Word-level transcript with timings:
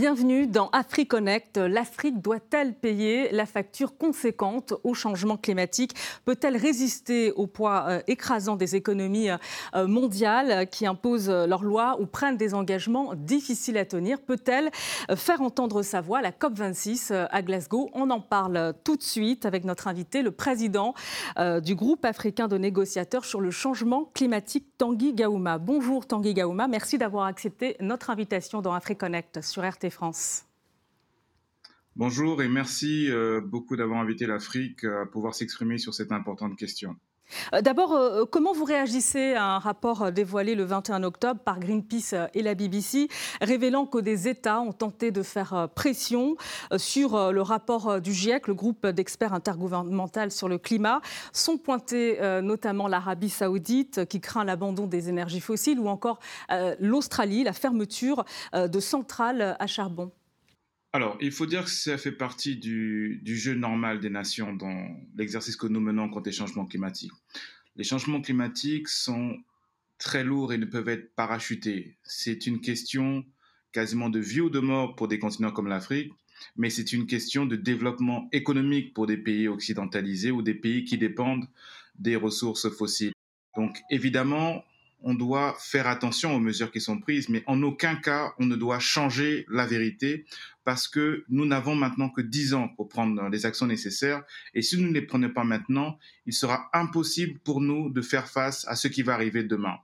Bienvenue 0.00 0.46
dans 0.46 0.70
AfriConnect. 0.70 1.58
L'Afrique 1.58 2.22
doit-elle 2.22 2.72
payer 2.72 3.30
la 3.32 3.44
facture 3.44 3.98
conséquente 3.98 4.72
au 4.82 4.94
changement 4.94 5.36
climatique? 5.36 5.94
Peut-elle 6.24 6.56
résister 6.56 7.32
au 7.32 7.46
poids 7.46 7.84
euh, 7.86 8.00
écrasant 8.06 8.56
des 8.56 8.76
économies 8.76 9.28
euh, 9.28 9.86
mondiales 9.86 10.70
qui 10.70 10.86
imposent 10.86 11.28
leurs 11.28 11.64
lois 11.64 11.98
ou 12.00 12.06
prennent 12.06 12.38
des 12.38 12.54
engagements 12.54 13.12
difficiles 13.14 13.76
à 13.76 13.84
tenir? 13.84 14.22
Peut-elle 14.22 14.70
euh, 15.10 15.16
faire 15.16 15.42
entendre 15.42 15.82
sa 15.82 16.00
voix? 16.00 16.22
La 16.22 16.30
COP26 16.30 17.12
à 17.30 17.42
Glasgow, 17.42 17.90
on 17.92 18.08
en 18.08 18.22
parle 18.22 18.72
tout 18.84 18.96
de 18.96 19.02
suite 19.02 19.44
avec 19.44 19.64
notre 19.64 19.86
invité, 19.86 20.22
le 20.22 20.30
président 20.30 20.94
du 21.62 21.74
groupe 21.74 22.06
africain 22.06 22.48
de 22.48 22.56
négociateurs 22.56 23.26
sur 23.26 23.42
le 23.42 23.50
changement 23.50 24.10
climatique, 24.14 24.66
Tanguy 24.78 25.12
Gaouma. 25.12 25.58
Bonjour 25.58 26.06
Tanguy 26.06 26.32
Gaouma, 26.32 26.68
merci 26.68 26.96
d'avoir 26.96 27.26
accepté 27.26 27.76
notre 27.80 28.08
invitation 28.08 28.62
dans 28.62 28.72
AfriConnect 28.72 29.42
sur 29.42 29.62
RT 29.62 29.89
France. 29.90 30.44
Bonjour 31.96 32.42
et 32.42 32.48
merci 32.48 33.10
euh, 33.10 33.40
beaucoup 33.40 33.76
d'avoir 33.76 34.00
invité 34.00 34.26
l'Afrique 34.26 34.84
à 34.84 35.06
pouvoir 35.06 35.34
s'exprimer 35.34 35.76
sur 35.78 35.92
cette 35.92 36.12
importante 36.12 36.56
question. 36.56 36.96
Euh, 37.54 37.60
d'abord, 37.60 37.92
euh, 37.92 38.24
comment 38.30 38.52
vous 38.52 38.64
réagissez 38.64 39.34
à 39.34 39.44
un 39.44 39.58
rapport 39.58 40.12
dévoilé 40.12 40.54
le 40.54 40.64
21 40.64 41.02
octobre 41.02 41.40
par 41.40 41.58
Greenpeace 41.58 42.14
et 42.34 42.42
la 42.42 42.54
BBC, 42.54 43.08
révélant 43.40 43.86
que 43.86 43.98
des 43.98 44.28
États 44.28 44.60
ont 44.60 44.72
tenté 44.72 45.10
de 45.10 45.22
faire 45.22 45.68
pression 45.74 46.36
sur 46.76 47.32
le 47.32 47.42
rapport 47.42 48.00
du 48.00 48.12
GIEC, 48.12 48.48
le 48.48 48.54
groupe 48.54 48.86
d'experts 48.86 49.32
intergouvernemental 49.32 50.30
sur 50.30 50.48
le 50.48 50.58
climat, 50.58 51.00
sont 51.32 51.58
pointés 51.58 52.18
notamment 52.42 52.88
l'Arabie 52.88 53.30
saoudite 53.30 54.04
qui 54.06 54.20
craint 54.20 54.44
l'abandon 54.44 54.86
des 54.86 55.08
énergies 55.08 55.40
fossiles 55.40 55.78
ou 55.78 55.88
encore 55.88 56.18
l'Australie, 56.78 57.44
la 57.44 57.52
fermeture 57.52 58.24
de 58.54 58.80
centrales 58.80 59.56
à 59.58 59.66
charbon 59.66 60.10
alors, 60.92 61.16
il 61.20 61.30
faut 61.30 61.46
dire 61.46 61.64
que 61.64 61.70
ça 61.70 61.96
fait 61.98 62.12
partie 62.12 62.56
du, 62.56 63.22
jeu 63.24 63.54
normal 63.54 64.00
des 64.00 64.10
nations 64.10 64.52
dans 64.52 64.96
l'exercice 65.16 65.54
que 65.54 65.68
nous 65.68 65.78
menons 65.78 66.08
contre 66.08 66.26
les 66.26 66.32
changements 66.32 66.66
climatiques. 66.66 67.12
Les 67.76 67.84
changements 67.84 68.20
climatiques 68.20 68.88
sont 68.88 69.38
très 69.98 70.24
lourds 70.24 70.52
et 70.52 70.58
ne 70.58 70.64
peuvent 70.64 70.88
être 70.88 71.14
parachutés. 71.14 71.96
C'est 72.02 72.46
une 72.48 72.60
question 72.60 73.24
quasiment 73.70 74.10
de 74.10 74.18
vie 74.18 74.40
ou 74.40 74.50
de 74.50 74.58
mort 74.58 74.96
pour 74.96 75.06
des 75.06 75.20
continents 75.20 75.52
comme 75.52 75.68
l'Afrique, 75.68 76.12
mais 76.56 76.70
c'est 76.70 76.92
une 76.92 77.06
question 77.06 77.46
de 77.46 77.54
développement 77.54 78.28
économique 78.32 78.92
pour 78.92 79.06
des 79.06 79.16
pays 79.16 79.46
occidentalisés 79.46 80.32
ou 80.32 80.42
des 80.42 80.54
pays 80.54 80.84
qui 80.84 80.98
dépendent 80.98 81.46
des 82.00 82.16
ressources 82.16 82.68
fossiles. 82.68 83.12
Donc 83.54 83.78
évidemment, 83.90 84.64
on 85.02 85.14
doit 85.14 85.56
faire 85.58 85.86
attention 85.86 86.34
aux 86.34 86.40
mesures 86.40 86.70
qui 86.70 86.80
sont 86.80 86.98
prises, 86.98 87.28
mais 87.28 87.42
en 87.46 87.62
aucun 87.62 87.96
cas 87.96 88.32
on 88.38 88.46
ne 88.46 88.56
doit 88.56 88.78
changer 88.78 89.46
la 89.50 89.66
vérité 89.66 90.24
parce 90.64 90.88
que 90.88 91.24
nous 91.28 91.46
n'avons 91.46 91.74
maintenant 91.74 92.10
que 92.10 92.20
10 92.20 92.54
ans 92.54 92.68
pour 92.68 92.88
prendre 92.88 93.28
les 93.28 93.46
actions 93.46 93.66
nécessaires. 93.66 94.22
Et 94.54 94.62
si 94.62 94.80
nous 94.80 94.88
ne 94.88 94.92
les 94.92 95.02
prenons 95.02 95.30
pas 95.30 95.44
maintenant, 95.44 95.98
il 96.26 96.32
sera 96.32 96.68
impossible 96.72 97.38
pour 97.40 97.60
nous 97.60 97.90
de 97.90 98.02
faire 98.02 98.28
face 98.28 98.66
à 98.68 98.76
ce 98.76 98.88
qui 98.88 99.02
va 99.02 99.14
arriver 99.14 99.42
demain. 99.42 99.78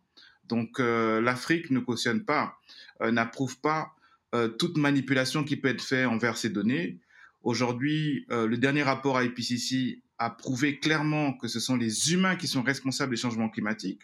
Donc 0.48 0.78
euh, 0.78 1.20
l'Afrique 1.20 1.70
ne 1.70 1.80
cautionne 1.80 2.24
pas, 2.24 2.58
euh, 3.02 3.10
n'approuve 3.10 3.58
pas 3.60 3.94
euh, 4.34 4.48
toute 4.48 4.76
manipulation 4.76 5.44
qui 5.44 5.56
peut 5.56 5.68
être 5.68 5.82
faite 5.82 6.06
envers 6.06 6.36
ces 6.36 6.50
données. 6.50 6.98
Aujourd'hui, 7.42 8.26
le 8.28 8.56
dernier 8.56 8.82
rapport 8.82 9.16
à 9.16 9.22
IPCC 9.22 10.02
a 10.18 10.30
prouvé 10.30 10.80
clairement 10.80 11.32
que 11.32 11.46
ce 11.46 11.60
sont 11.60 11.76
les 11.76 12.12
humains 12.12 12.34
qui 12.34 12.48
sont 12.48 12.62
responsables 12.62 13.12
des 13.12 13.20
changements 13.20 13.48
climatiques 13.48 14.02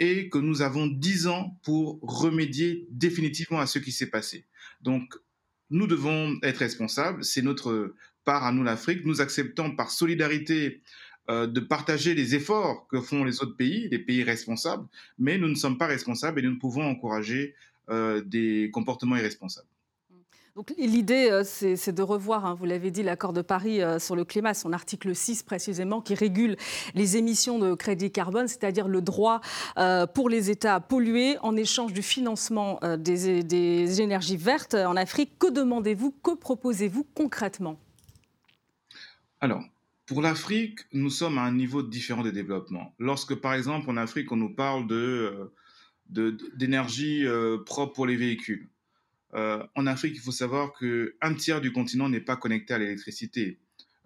et 0.00 0.28
que 0.28 0.38
nous 0.38 0.62
avons 0.62 0.86
dix 0.86 1.26
ans 1.26 1.58
pour 1.62 1.98
remédier 2.02 2.86
définitivement 2.90 3.60
à 3.60 3.66
ce 3.66 3.78
qui 3.78 3.92
s'est 3.92 4.10
passé. 4.10 4.46
Donc, 4.82 5.14
nous 5.70 5.86
devons 5.86 6.36
être 6.42 6.58
responsables, 6.58 7.24
c'est 7.24 7.42
notre 7.42 7.94
part 8.24 8.44
à 8.44 8.52
nous 8.52 8.62
l'Afrique. 8.62 9.04
Nous 9.04 9.20
acceptons 9.20 9.74
par 9.74 9.90
solidarité 9.90 10.82
euh, 11.30 11.46
de 11.46 11.60
partager 11.60 12.14
les 12.14 12.34
efforts 12.34 12.86
que 12.88 13.00
font 13.00 13.24
les 13.24 13.42
autres 13.42 13.56
pays, 13.56 13.88
les 13.88 13.98
pays 13.98 14.22
responsables, 14.22 14.86
mais 15.18 15.38
nous 15.38 15.48
ne 15.48 15.54
sommes 15.54 15.78
pas 15.78 15.86
responsables 15.86 16.40
et 16.40 16.42
nous 16.42 16.54
ne 16.54 16.58
pouvons 16.58 16.84
encourager 16.84 17.54
euh, 17.88 18.22
des 18.22 18.70
comportements 18.72 19.16
irresponsables. 19.16 19.68
Donc 20.56 20.72
l'idée, 20.78 21.30
euh, 21.32 21.42
c'est 21.42 21.92
de 21.92 22.02
revoir, 22.02 22.46
hein, 22.46 22.54
vous 22.54 22.64
l'avez 22.64 22.92
dit, 22.92 23.02
l'accord 23.02 23.32
de 23.32 23.42
Paris 23.42 23.82
euh, 23.82 23.98
sur 23.98 24.14
le 24.14 24.24
climat, 24.24 24.54
son 24.54 24.72
article 24.72 25.12
6 25.12 25.42
précisément, 25.42 26.00
qui 26.00 26.14
régule 26.14 26.56
les 26.94 27.16
émissions 27.16 27.58
de 27.58 27.74
crédit 27.74 28.12
carbone, 28.12 28.46
c'est-à-dire 28.46 28.86
le 28.86 29.00
droit 29.00 29.40
euh, 29.78 30.06
pour 30.06 30.28
les 30.28 30.50
États 30.50 30.76
à 30.76 30.80
polluer 30.80 31.38
en 31.40 31.56
échange 31.56 31.92
du 31.92 32.02
financement 32.02 32.78
des, 32.98 34.00
énergies 34.00 34.36
vertes 34.36 34.74
en 34.74 34.94
Afrique. 34.94 35.40
Que 35.40 35.50
demandez-vous? 35.50 36.12
Que 36.22 36.36
proposez-vous 36.36 37.04
concrètement? 37.14 37.80
Alors, 39.40 39.64
pour 40.06 40.22
l'Afrique, 40.22 40.80
nous 40.92 41.10
sommes 41.10 41.38
à 41.38 41.42
un 41.42 41.52
niveau 41.52 41.82
différent 41.82 42.22
de 42.22 42.30
développement. 42.30 42.94
Lorsque, 43.00 43.34
par 43.34 43.54
exemple, 43.54 43.90
en 43.90 43.96
Afrique, 43.96 44.30
on 44.30 44.36
nous 44.36 44.54
parle 44.54 44.86
d'énergie 46.08 47.26
propre 47.66 47.92
pour 47.92 48.06
les 48.06 48.16
véhicules, 48.16 48.68
euh, 49.34 49.64
en 49.74 49.86
Afrique, 49.86 50.14
il 50.14 50.20
faut 50.20 50.32
savoir 50.32 50.72
qu'un 50.78 51.34
tiers 51.34 51.60
du 51.60 51.72
continent 51.72 52.08
n'est 52.08 52.20
pas 52.20 52.36
connecté 52.36 52.74
à 52.74 52.78
l'électricité. 52.78 53.58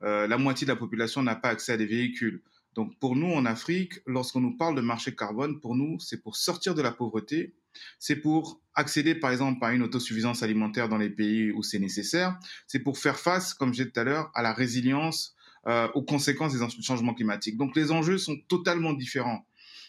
Euh, 0.02 0.26
la 0.26 0.38
moitié 0.38 0.66
de 0.66 0.72
la 0.72 0.76
population 0.76 1.22
n'a 1.22 1.34
pas 1.34 1.50
accès 1.50 1.72
à 1.72 1.76
des 1.76 1.86
véhicules. 1.86 2.42
Donc 2.74 2.96
pour 2.98 3.16
nous, 3.16 3.32
en 3.32 3.44
Afrique, 3.44 4.00
lorsqu'on 4.06 4.40
nous 4.40 4.56
parle 4.56 4.76
de 4.76 4.80
marché 4.80 5.14
carbone, 5.14 5.60
pour 5.60 5.74
nous, 5.74 5.98
c'est 5.98 6.22
pour 6.22 6.36
sortir 6.36 6.74
de 6.74 6.82
la 6.82 6.92
pauvreté, 6.92 7.54
c'est 7.98 8.16
pour 8.16 8.60
accéder 8.74 9.14
par 9.14 9.32
exemple 9.32 9.64
à 9.64 9.72
une 9.72 9.82
autosuffisance 9.82 10.42
alimentaire 10.42 10.88
dans 10.88 10.96
les 10.96 11.10
pays 11.10 11.50
où 11.50 11.62
c'est 11.62 11.78
nécessaire, 11.78 12.38
c'est 12.66 12.78
pour 12.78 12.98
faire 12.98 13.18
face, 13.18 13.52
comme 13.52 13.74
j'ai 13.74 13.84
dit 13.84 13.92
tout 13.92 14.00
à 14.00 14.04
l'heure, 14.04 14.30
à 14.34 14.42
la 14.42 14.52
résilience 14.52 15.34
euh, 15.66 15.88
aux 15.94 16.02
conséquences 16.02 16.56
des 16.56 16.82
changements 16.82 17.14
climatiques. 17.14 17.56
Donc 17.56 17.74
les 17.74 17.90
enjeux 17.90 18.18
sont 18.18 18.36
totalement 18.48 18.92
différents. 18.92 19.44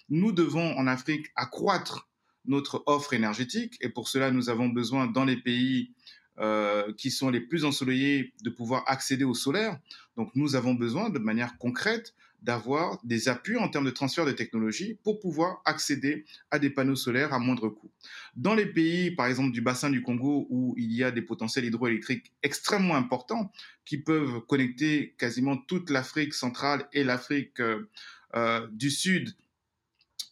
Nous 0.10 0.32
devons 0.32 0.76
en 0.76 0.88
Afrique 0.88 1.28
accroître 1.36 2.09
notre 2.46 2.84
offre 2.86 3.14
énergétique. 3.14 3.78
Et 3.82 3.90
pour 3.90 4.08
cela, 4.08 4.32
nous 4.32 4.50
avons 4.50 4.70
besoin, 4.70 5.08
dans 5.08 5.26
les 5.26 5.38
pays 5.38 5.92
euh, 6.40 6.94
qui 6.94 7.12
sont 7.12 7.30
les 7.30 7.42
plus 7.42 7.66
ensoleillés, 7.66 8.34
de 8.44 8.50
pouvoir 8.50 8.84
accéder 8.88 9.26
au 9.26 9.34
solaire. 9.34 9.78
Donc, 10.18 10.32
nous 10.36 10.56
avons 10.56 10.74
besoin, 10.74 11.10
de 11.10 11.20
manière 11.20 11.58
concrète, 11.58 12.14
d'avoir 12.42 13.00
des 13.04 13.28
appuis 13.28 13.58
en 13.58 13.68
termes 13.68 13.86
de 13.86 13.92
transfert 13.92 14.26
de 14.26 14.32
technologie 14.32 14.98
pour 15.04 15.20
pouvoir 15.20 15.62
accéder 15.66 16.26
à 16.52 16.60
des 16.60 16.70
panneaux 16.70 16.96
solaires 16.96 17.34
à 17.34 17.40
moindre 17.40 17.68
coût. 17.68 17.92
Dans 18.36 18.56
les 18.56 18.66
pays, 18.66 19.12
par 19.12 19.28
exemple, 19.28 19.52
du 19.52 19.62
bassin 19.62 19.90
du 19.90 20.02
Congo, 20.02 20.48
où 20.50 20.74
il 20.78 20.94
y 20.94 21.04
a 21.04 21.12
des 21.12 21.22
potentiels 21.22 21.66
hydroélectriques 21.66 22.32
extrêmement 22.44 22.96
importants 22.96 23.52
qui 23.86 23.98
peuvent 23.98 24.42
connecter 24.48 25.16
quasiment 25.18 25.58
toute 25.58 25.90
l'Afrique 25.90 26.34
centrale 26.34 26.88
et 26.94 27.04
l'Afrique 27.04 27.60
euh, 27.60 27.90
euh, 28.36 28.68
du 28.72 28.90
Sud 28.90 29.36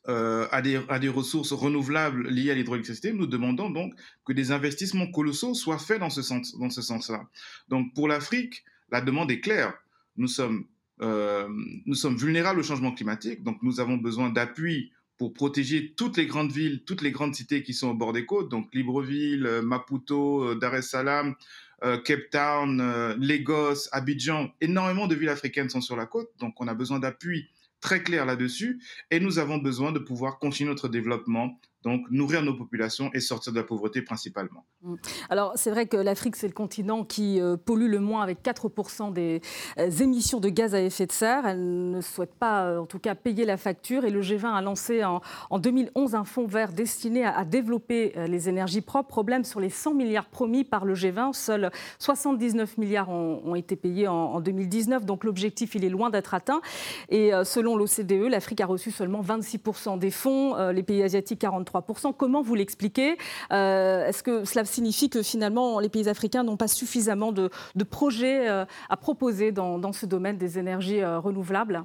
euh, 0.09 0.47
à, 0.51 0.61
des, 0.61 1.09
ressources 1.09 1.51
renouvelables 1.51 2.29
liées 2.29 2.51
à 2.51 2.53
l'hydroélectricité, 2.53 3.11
nous 3.11 3.27
demandons 3.27 3.69
donc 3.69 3.93
que 4.25 4.31
des 4.31 4.51
investissements 4.51 5.07
colossaux 5.07 5.53
soient 5.53 5.79
faits 5.79 5.99
dans 5.99 6.09
ce, 6.09 6.21
sens-là. 6.21 7.27
Donc 7.67 7.93
pour 7.93 8.07
l'Afrique, 8.07 8.63
la 8.89 9.01
demande 9.01 9.29
est 9.31 9.41
claire. 9.41 9.73
Nous 10.15 10.29
sommes, 10.29 10.63
euh, 11.01 11.49
nous 11.85 11.93
sommes 11.93 12.15
vulnérables 12.15 12.61
au 12.61 12.63
changement 12.63 12.93
climatique, 12.93 13.43
donc 13.43 13.57
nous 13.63 13.81
avons 13.81 13.97
besoin 13.97 14.29
d'appui 14.29 14.93
pour 15.17 15.33
protéger 15.33 15.93
toutes 15.97 16.15
les 16.15 16.25
grandes 16.25 16.53
villes, 16.53 16.83
toutes 16.85 17.01
les 17.01 17.11
grandes 17.11 17.35
cités 17.35 17.61
qui 17.61 17.73
sont 17.73 17.89
au 17.89 17.93
bord 17.93 18.13
des 18.13 18.25
côtes, 18.25 18.47
donc 18.47 18.73
Libreville, 18.73 19.45
euh, 19.45 19.61
Maputo, 19.61 20.55
Dar 20.55 20.73
es 20.75 20.83
Salaam, 20.83 21.35
Cape 21.81 22.31
Town, 22.31 22.81
Lagos, 23.19 23.89
Abidjan, 23.91 24.51
énormément 24.61 25.05
de 25.05 25.13
villes 25.13 25.29
africaines 25.29 25.69
sont 25.69 25.81
sur 25.81 25.95
la 25.95 26.07
côte, 26.07 26.29
donc 26.39 26.59
on 26.59 26.67
a 26.67 26.73
besoin 26.73 26.97
d'appui 26.97 27.49
très 27.79 28.01
clair 28.03 28.25
là-dessus 28.25 28.81
et 29.11 29.19
nous 29.19 29.39
avons 29.39 29.57
besoin 29.57 29.91
de 29.91 29.99
pouvoir 29.99 30.39
continuer 30.39 30.69
notre 30.69 30.87
développement 30.87 31.59
donc 31.83 32.01
nourrir 32.09 32.41
nos 32.41 32.53
populations 32.53 33.09
et 33.13 33.19
sortir 33.19 33.53
de 33.53 33.57
la 33.57 33.63
pauvreté 33.63 34.01
principalement. 34.01 34.65
Mmh. 34.81 34.95
Alors 35.29 35.53
c'est 35.55 35.69
vrai 35.69 35.85
que 35.85 35.97
l'Afrique, 35.97 36.35
c'est 36.35 36.47
le 36.47 36.53
continent 36.53 37.03
qui 37.03 37.39
euh, 37.39 37.55
pollue 37.57 37.89
le 37.89 37.99
moins 37.99 38.21
avec 38.21 38.43
4% 38.43 39.13
des 39.13 39.41
euh, 39.77 39.89
émissions 39.89 40.39
de 40.39 40.49
gaz 40.49 40.73
à 40.73 40.81
effet 40.81 41.05
de 41.05 41.11
serre. 41.11 41.45
Elle 41.45 41.91
ne 41.91 42.01
souhaite 42.01 42.33
pas, 42.33 42.65
euh, 42.65 42.79
en 42.79 42.85
tout 42.85 42.99
cas, 42.99 43.15
payer 43.15 43.45
la 43.45 43.57
facture. 43.57 44.05
Et 44.05 44.09
le 44.09 44.21
G20 44.21 44.53
a 44.53 44.61
lancé 44.61 45.03
en, 45.03 45.21
2011 45.59 46.15
un 46.15 46.23
fonds 46.23 46.47
vert 46.47 46.73
destiné 46.73 47.25
à, 47.25 47.45
développer 47.45 48.13
les 48.27 48.49
énergies 48.49 48.81
propres. 48.81 49.07
Problème 49.07 49.43
sur 49.43 49.59
les 49.59 49.69
100 49.69 49.93
milliards 49.93 50.29
promis 50.29 50.63
par 50.63 50.85
le 50.85 50.93
G20, 50.93 51.33
seuls 51.33 51.71
79 51.99 52.77
milliards 52.77 53.09
ont, 53.09 53.55
été 53.55 53.75
payés 53.75 54.07
en, 54.07 54.13
en, 54.13 54.41
2019. 54.41 55.05
Donc 55.05 55.23
l'objectif, 55.23 55.75
il 55.75 55.83
est 55.83 55.89
loin 55.89 56.09
d'être 56.09 56.33
atteint. 56.33 56.61
Et 57.09 57.31
selon 57.43 57.75
l'OCDE, 57.75 58.29
l'Afrique 58.29 58.61
a 58.61 58.65
reçu 58.65 58.91
seulement 58.91 59.21
26% 59.21 59.97
des 59.97 60.11
fonds, 60.11 60.55
les 60.71 60.83
pays 60.83 61.01
asiatiques 61.03 61.43
43%. 61.71 62.15
Comment 62.15 62.41
vous 62.41 62.55
l'expliquez? 62.55 63.17
Euh, 63.51 64.07
Est-ce 64.07 64.23
que 64.23 64.45
cela 64.45 64.65
signifie 64.65 65.09
que 65.09 65.21
finalement 65.21 65.79
les 65.79 65.89
pays 65.89 66.09
africains 66.09 66.43
n'ont 66.43 66.57
pas 66.57 66.67
suffisamment 66.67 67.31
de, 67.31 67.49
projets 67.89 68.49
euh, 68.49 68.65
à 68.89 68.97
proposer 68.97 69.51
dans, 69.51 69.93
ce 69.93 70.05
domaine 70.05 70.37
des 70.37 70.59
énergies 70.59 71.01
euh, 71.01 71.19
renouvelables? 71.19 71.83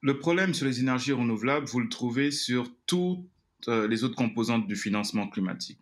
Le 0.00 0.18
problème 0.18 0.52
sur 0.54 0.66
les 0.66 0.80
énergies 0.80 1.12
renouvelables, 1.12 1.66
vous 1.66 1.80
le 1.80 1.88
trouvez 1.88 2.30
sur 2.30 2.66
toutes 2.86 3.28
les 3.68 4.02
autres 4.02 4.16
composantes 4.16 4.66
du 4.66 4.74
financement 4.74 5.28
climatique. 5.28 5.78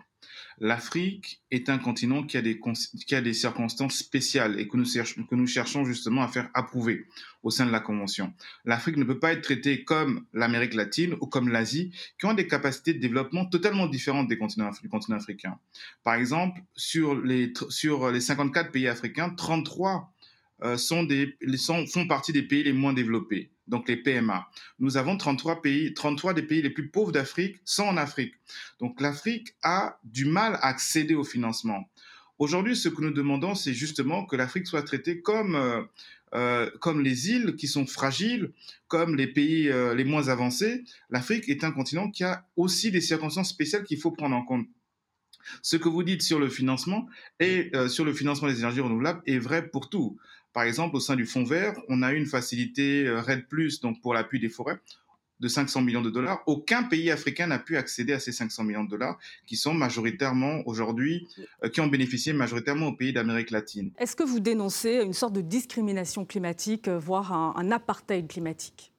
L'Afrique 0.59 1.43
est 1.51 1.69
un 1.69 1.79
continent 1.79 2.23
qui 2.23 2.37
a, 2.37 2.43
des, 2.43 3.33
circonstances 3.33 3.97
spéciales 3.97 4.61
et 4.61 4.69
que 4.69 4.77
nous, 4.77 5.47
cherchons 5.47 5.85
justement 5.85 6.23
à 6.23 6.29
faire 6.29 6.51
approuver 6.53 7.07
au 7.43 7.51
sein 7.51 7.65
de 7.65 7.71
la 7.71 7.81
Convention. 7.81 8.33
L'Afrique 8.65 8.97
ne 8.97 9.05
peut 9.05 9.19
pas 9.19 9.33
être 9.33 9.43
traitée 9.43 9.85
comme 9.85 10.27
l'Amérique 10.35 10.75
latine 10.75 11.17
ou 11.21 11.27
comme 11.27 11.49
l'Asie, 11.49 11.93
qui 12.19 12.27
ont 12.27 12.35
des 12.35 12.47
capacités 12.47 12.93
de 12.93 12.99
développement 12.99 13.47
totalement 13.47 13.87
différentes 13.87 14.29
des 14.29 14.37
continents, 14.37 14.71
du 14.83 14.89
continent 14.89 15.17
africain. 15.17 15.59
Par 16.05 16.15
exemple, 16.15 16.61
sur 16.75 17.15
les, 17.15 17.53
sur 17.71 18.11
les 18.11 18.21
54 18.21 18.71
pays 18.71 18.89
africains, 18.89 19.31
33 19.31 20.13
euh, 20.63 20.77
sont, 20.77 21.09
font 21.87 22.07
partie 22.07 22.33
des 22.33 22.43
pays 22.43 22.65
les 22.65 22.75
moins 22.75 22.93
développés, 22.93 23.51
donc 23.71 23.89
les 23.89 23.97
PMA. 23.97 24.51
Nous 24.79 24.97
avons 24.97 25.17
33 25.17 25.63
pays, 25.63 25.95
33 25.95 26.35
des 26.35 26.43
pays 26.43 26.61
les 26.61 26.71
plus 26.71 26.89
pauvres 26.89 27.13
d'Afrique 27.13 27.57
sont 27.65 27.85
en 27.85 27.97
Afrique. 27.97 28.35
Donc 28.81 29.01
l'Afrique 29.01 29.55
a 29.63 29.99
du 30.05 30.27
mal 30.27 30.57
à 30.57 30.67
accéder 30.67 31.15
au 31.15 31.25
financement. 31.25 31.89
Aujourd'hui, 32.39 32.77
ce 32.77 32.89
que 32.89 33.01
nous 33.01 33.13
demandons, 33.13 33.55
c'est 33.55 33.75
justement 33.75 34.27
que 34.27 34.35
l'Afrique 34.37 34.67
soit 34.67 34.83
traitée 34.83 35.21
comme, 35.21 35.55
euh, 35.55 35.83
euh, 36.35 36.71
comme 36.81 37.03
les 37.03 37.31
îles 37.31 37.55
qui 37.57 37.69
sont 37.69 37.87
fragiles, 37.87 38.51
comme 38.89 39.15
les 39.15 39.27
pays 39.27 39.71
les 39.95 40.05
moins 40.05 40.29
avancés. 40.29 40.85
L'Afrique 41.11 41.49
est 41.49 41.65
un 41.65 41.71
continent 41.71 42.11
qui 42.11 42.25
a 42.25 42.47
aussi 42.57 42.91
des 42.91 43.01
circonstances 43.01 43.51
spéciales 43.51 43.85
qu'il 43.85 43.99
faut 43.99 44.11
prendre 44.11 44.35
en 44.35 44.43
compte. 44.43 44.67
Ce 45.63 45.77
que 45.77 45.89
vous 45.89 46.03
dites 46.03 46.23
sur 46.23 46.39
le 46.39 46.49
financement 46.49 47.09
et 47.39 47.71
sur 47.89 48.05
le 48.05 48.13
financement 48.13 48.49
des 48.49 48.59
énergies 48.59 48.81
renouvelables 48.81 49.23
est 49.27 49.39
vrai 49.39 49.69
pour 49.69 49.89
tout. 49.89 50.19
Par 50.53 50.65
exemple, 50.65 50.97
au 50.97 51.01
sein 51.01 51.17
du 51.17 51.27
Fonds 51.27 51.45
vert, 51.45 51.75
on 51.89 52.03
a 52.03 52.13
eu 52.13 52.17
une 52.17 52.27
facilité 52.27 53.07
euh, 53.07 53.21
RED+, 53.21 53.45
donc 53.83 54.01
pour 54.01 54.15
l'appui 54.15 54.41
des 54.41 54.49
forêts, 54.49 54.79
de 55.39 55.49
500 55.49 55.83
millions 55.83 56.03
de 56.03 56.11
dollars. 56.11 56.43
Aucun 56.47 56.83
pays 56.83 57.11
africain 57.11 57.47
n'a 57.47 57.59
pu 57.59 57.77
accéder 57.77 58.13
à 58.13 58.19
ces 58.19 58.33
500 58.33 58.65
millions 58.65 58.85
de 58.85 58.91
dollars 58.91 59.19
qui 59.47 59.57
sont 59.57 59.73
majoritairement 59.73 60.63
aujourd'hui, 60.67 61.29
euh, 61.65 61.69
qui 61.69 61.81
ont 61.81 61.87
bénéficié 61.87 62.33
majoritairement 62.33 62.89
aux 62.89 62.97
pays 62.97 63.13
d'Amérique 63.13 63.51
latine. 63.51 63.93
Est-ce 63.99 64.17
que 64.17 64.23
vous 64.23 64.41
dénoncez 64.41 65.03
une 65.03 65.15
sorte 65.15 65.33
de 65.33 65.41
discrimination 65.41 66.25
climatique, 66.25 66.89
euh, 66.89 66.99
voire 66.99 67.33
un 67.33 67.71
apartheid 67.71 68.29
climatique? 68.29 68.90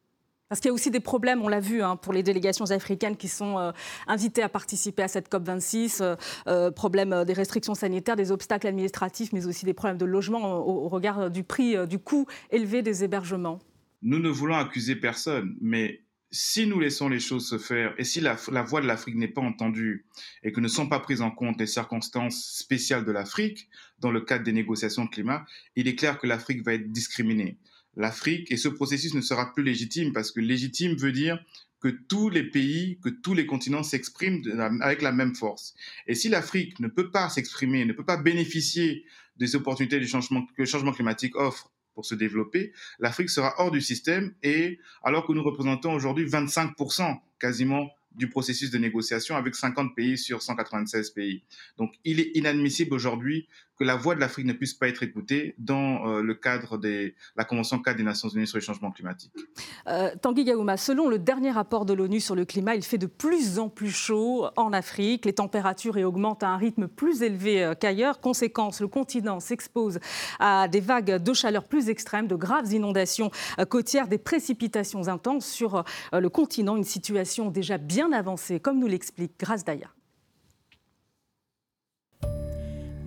Parce 0.52 0.60
qu'il 0.60 0.68
y 0.68 0.72
a 0.72 0.74
aussi 0.74 0.92
des 0.92 1.00
problèmes, 1.00 1.42
on 1.42 1.48
l'a 1.48 1.62
vu, 1.62 1.82
hein, 1.82 1.96
pour 1.96 2.12
les 2.12 2.24
délégations 2.24 2.72
africaines 2.72 3.16
qui 3.16 3.30
sont 3.30 3.58
euh, 3.58 3.72
invitées 4.06 4.44
à 4.44 4.50
participer 4.50 5.02
à 5.02 5.08
cette 5.08 5.32
COP26. 5.32 6.02
Euh, 6.02 6.16
euh, 6.48 6.72
problème 6.72 7.24
des 7.24 7.32
restrictions 7.32 7.74
sanitaires, 7.74 8.18
des 8.18 8.34
obstacles 8.34 8.68
administratifs, 8.68 9.32
mais 9.32 9.46
aussi 9.46 9.64
des 9.64 9.74
problèmes 9.74 9.98
de 9.98 10.04
logement 10.04 10.58
au, 10.58 10.90
regard 10.90 11.32
du 11.32 11.46
prix, 11.46 11.78
du 11.88 12.00
coût 12.00 12.26
élevé 12.50 12.82
des 12.82 13.02
hébergements. 13.06 13.60
Nous 14.02 14.20
ne 14.20 14.28
voulons 14.28 14.56
accuser 14.56 14.98
personne, 14.98 15.56
mais 15.62 16.02
si 16.32 16.68
nous 16.68 16.82
laissons 16.82 17.08
les 17.08 17.22
choses 17.22 17.48
se 17.48 17.58
faire 17.58 17.94
et 17.98 18.04
si 18.04 18.20
la, 18.20 18.36
la 18.52 18.62
voix 18.62 18.82
de 18.82 18.88
l'Afrique 18.88 19.16
n'est 19.16 19.30
pas 19.30 19.40
entendue 19.40 20.06
et 20.44 20.52
que 20.52 20.60
ne 20.60 20.68
sont 20.68 20.90
pas 20.90 21.00
prises 21.00 21.22
en 21.22 21.32
compte 21.32 21.62
les 21.62 21.68
circonstances 21.68 22.58
spéciales 22.58 23.06
de 23.06 23.12
l'Afrique 23.14 23.70
dans 24.00 24.12
le 24.12 24.20
cadre 24.20 24.44
des 24.44 24.52
négociations 24.52 25.06
de 25.06 25.10
climat, 25.12 25.46
il 25.78 25.88
est 25.88 25.96
clair 25.96 26.20
que 26.20 26.28
l'Afrique 26.28 26.66
va 26.66 26.74
être 26.74 26.92
discriminée 26.92 27.58
l'Afrique 27.96 28.52
et 28.52 28.58
ce 28.58 28.68
processus 28.68 29.14
ne 29.14 29.22
sera 29.22 29.54
plus 29.54 29.64
légitime 29.64 30.14
parce 30.14 30.32
que 30.32 30.40
légitime 30.40 30.96
veut 30.96 31.12
dire 31.12 31.44
que 31.82 31.88
tous 31.88 32.30
les 32.30 32.44
pays, 32.44 33.00
que 33.04 33.10
tous 33.10 33.34
les 33.34 33.46
continents 33.46 33.84
s'expriment 33.84 34.42
avec 34.82 35.02
la 35.02 35.12
même 35.12 35.36
force. 35.36 35.74
Et 36.08 36.16
si 36.16 36.30
l'Afrique 36.30 36.80
ne 36.80 36.88
peut 36.88 37.10
pas 37.10 37.30
s'exprimer, 37.30 37.86
ne 37.86 37.94
peut 37.94 38.06
pas 38.06 38.18
bénéficier 38.18 39.04
des 39.38 39.56
opportunités 39.56 40.00
du 40.00 40.08
changement, 40.08 40.46
que 40.46 40.62
le 40.62 40.66
changement 40.66 40.92
climatique 40.92 41.36
offre 41.36 41.72
pour 41.96 42.06
se 42.06 42.14
développer, 42.16 42.72
l'Afrique 43.00 43.30
sera 43.30 43.56
hors 43.58 43.72
du 43.72 43.82
système 43.82 44.34
et 44.44 44.80
alors 45.04 45.26
que 45.26 45.34
nous 45.34 45.44
représentons 45.44 45.94
aujourd'hui 45.94 46.26
25% 46.26 47.20
quasiment 47.40 47.90
du 48.16 48.30
processus 48.30 48.70
de 48.72 48.78
négociation 48.78 49.36
avec 49.36 49.56
50 49.56 49.96
pays 49.96 50.18
sur 50.18 50.42
196 50.42 51.12
pays. 51.12 51.44
Donc 51.78 51.94
il 52.04 52.20
est 52.20 52.32
inadmissible 52.36 52.94
aujourd'hui 52.94 53.48
que 53.82 53.86
la 53.86 53.96
voix 53.96 54.14
de 54.14 54.20
l'Afrique 54.20 54.46
ne 54.46 54.54
puisse 54.54 54.76
pas 54.76 54.88
être 54.88 55.02
écoutée 55.02 55.56
dans 55.58 56.06
euh, 56.06 56.22
le 56.22 56.36
cadre 56.36 56.78
de 56.78 57.16
la 57.36 57.44
Convention 57.46 57.80
cadre 57.80 57.98
des 57.98 58.04
Nations 58.04 58.30
Unies 58.30 58.46
sur 58.46 58.60
les 58.60 58.64
changements 58.64 58.92
climatiques. 58.92 59.34
Euh, 59.88 60.12
Tanguy 60.22 60.44
Gaouma, 60.44 60.78
selon 60.78 61.10
le 61.10 61.18
dernier 61.18 61.50
rapport 61.50 61.88
de 61.88 61.94
l'ONU 61.94 62.20
sur 62.20 62.36
le 62.36 62.46
climat, 62.46 62.76
il 62.76 62.84
fait 62.84 63.00
de 63.00 63.08
plus 63.08 63.58
en 63.58 63.70
plus 63.70 63.90
chaud 63.90 64.46
en 64.56 64.72
Afrique. 64.72 65.26
Les 65.26 65.34
températures 65.34 65.98
y 65.98 66.04
augmentent 66.04 66.44
à 66.44 66.50
un 66.50 66.58
rythme 66.58 66.88
plus 66.88 67.24
élevé 67.24 67.64
euh, 67.64 67.74
qu'ailleurs. 67.74 68.22
Conséquence, 68.22 68.82
le 68.82 68.88
continent 68.88 69.40
s'expose 69.40 69.98
à 70.40 70.68
des 70.68 70.80
vagues 70.80 71.18
de 71.18 71.34
chaleur 71.34 71.64
plus 71.64 71.90
extrêmes, 71.90 72.28
de 72.28 72.36
graves 72.36 72.72
inondations 72.72 73.32
euh, 73.58 73.66
côtières, 73.66 74.08
des 74.08 74.20
précipitations 74.20 75.08
intenses 75.08 75.48
sur 75.48 75.84
le 76.14 76.30
continent. 76.30 76.78
Une 76.78 76.84
situation 76.84 77.50
déjà 77.50 77.80
bien 77.80 78.12
avancée, 78.12 78.60
comme 78.60 78.78
nous 78.78 78.88
l'explique 78.88 79.40
Grace 79.40 79.66
Daya. 79.66 79.88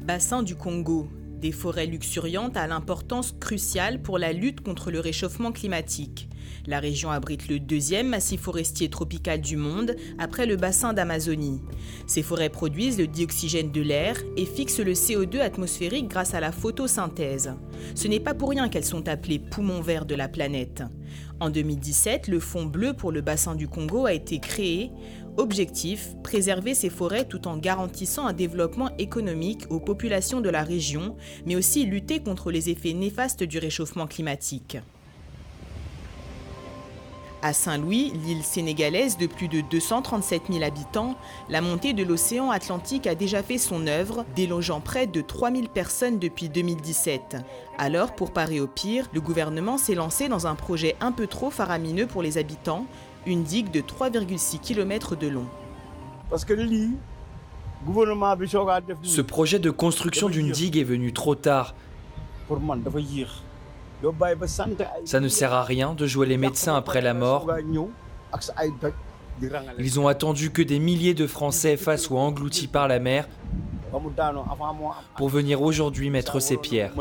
Bassin 0.04 0.42
du 0.42 0.54
Congo, 0.54 1.08
des 1.40 1.50
forêts 1.50 1.86
luxuriantes 1.86 2.58
à 2.58 2.66
l'importance 2.66 3.34
cruciale 3.40 4.02
pour 4.02 4.18
la 4.18 4.34
lutte 4.34 4.60
contre 4.60 4.90
le 4.90 5.00
réchauffement 5.00 5.50
climatique. 5.50 6.28
La 6.66 6.78
région 6.78 7.10
abrite 7.10 7.48
le 7.48 7.58
deuxième 7.58 8.08
massif 8.08 8.42
forestier 8.42 8.90
tropical 8.90 9.40
du 9.40 9.56
monde 9.56 9.96
après 10.18 10.44
le 10.44 10.56
bassin 10.56 10.92
d'Amazonie. 10.92 11.62
Ces 12.06 12.22
forêts 12.22 12.50
produisent 12.50 12.98
le 12.98 13.06
dioxygène 13.06 13.72
de 13.72 13.80
l'air 13.80 14.18
et 14.36 14.44
fixent 14.44 14.80
le 14.80 14.92
CO2 14.92 15.40
atmosphérique 15.40 16.08
grâce 16.08 16.34
à 16.34 16.40
la 16.40 16.52
photosynthèse. 16.52 17.54
Ce 17.94 18.06
n'est 18.06 18.20
pas 18.20 18.34
pour 18.34 18.50
rien 18.50 18.68
qu'elles 18.68 18.84
sont 18.84 19.08
appelées 19.08 19.38
poumons 19.38 19.80
verts 19.80 20.04
de 20.04 20.14
la 20.14 20.28
planète. 20.28 20.82
En 21.40 21.50
2017, 21.50 22.28
le 22.28 22.40
Fonds 22.40 22.66
bleu 22.66 22.92
pour 22.92 23.10
le 23.10 23.20
bassin 23.20 23.54
du 23.54 23.68
Congo 23.68 24.06
a 24.06 24.12
été 24.12 24.38
créé 24.38 24.90
Objectif, 25.36 26.14
préserver 26.22 26.74
ces 26.74 26.90
forêts 26.90 27.24
tout 27.24 27.48
en 27.48 27.56
garantissant 27.56 28.26
un 28.26 28.32
développement 28.32 28.90
économique 28.98 29.64
aux 29.68 29.80
populations 29.80 30.40
de 30.40 30.48
la 30.48 30.62
région, 30.62 31.16
mais 31.44 31.56
aussi 31.56 31.84
lutter 31.86 32.20
contre 32.20 32.52
les 32.52 32.70
effets 32.70 32.92
néfastes 32.92 33.42
du 33.42 33.58
réchauffement 33.58 34.06
climatique. 34.06 34.78
À 37.44 37.52
Saint-Louis, 37.52 38.10
l'île 38.24 38.42
sénégalaise 38.42 39.18
de 39.18 39.26
plus 39.26 39.48
de 39.48 39.60
237 39.60 40.44
000 40.50 40.64
habitants, 40.64 41.14
la 41.50 41.60
montée 41.60 41.92
de 41.92 42.02
l'océan 42.02 42.50
Atlantique 42.50 43.06
a 43.06 43.14
déjà 43.14 43.42
fait 43.42 43.58
son 43.58 43.86
œuvre, 43.86 44.24
délogeant 44.34 44.80
près 44.80 45.06
de 45.06 45.20
3 45.20 45.50
000 45.52 45.64
personnes 45.66 46.18
depuis 46.18 46.48
2017. 46.48 47.36
Alors, 47.76 48.14
pour 48.14 48.32
parer 48.32 48.60
au 48.60 48.66
pire, 48.66 49.10
le 49.12 49.20
gouvernement 49.20 49.76
s'est 49.76 49.94
lancé 49.94 50.28
dans 50.28 50.46
un 50.46 50.54
projet 50.54 50.96
un 51.02 51.12
peu 51.12 51.26
trop 51.26 51.50
faramineux 51.50 52.06
pour 52.06 52.22
les 52.22 52.38
habitants, 52.38 52.86
une 53.26 53.42
digue 53.42 53.70
de 53.70 53.82
3,6 53.82 54.58
km 54.60 55.14
de 55.14 55.28
long. 55.28 55.46
Ce 59.02 59.20
projet 59.20 59.58
de 59.58 59.70
construction 59.70 60.30
d'une 60.30 60.50
digue 60.50 60.78
est 60.78 60.82
venu 60.82 61.12
trop 61.12 61.34
tard. 61.34 61.74
Ça 65.04 65.20
ne 65.20 65.28
sert 65.28 65.52
à 65.52 65.62
rien 65.62 65.94
de 65.94 66.06
jouer 66.06 66.26
les 66.26 66.36
médecins 66.36 66.76
après 66.76 67.00
la 67.00 67.14
mort. 67.14 67.48
Ils 69.78 70.00
ont 70.00 70.08
attendu 70.08 70.50
que 70.50 70.62
des 70.62 70.78
milliers 70.78 71.14
de 71.14 71.26
Français 71.26 71.76
fassent 71.76 72.10
ou 72.10 72.16
engloutis 72.16 72.68
par 72.68 72.88
la 72.88 72.98
mer 72.98 73.28
pour 75.16 75.28
venir 75.28 75.62
aujourd'hui 75.62 76.10
mettre 76.10 76.40
ces 76.40 76.56
pierres. 76.56 76.92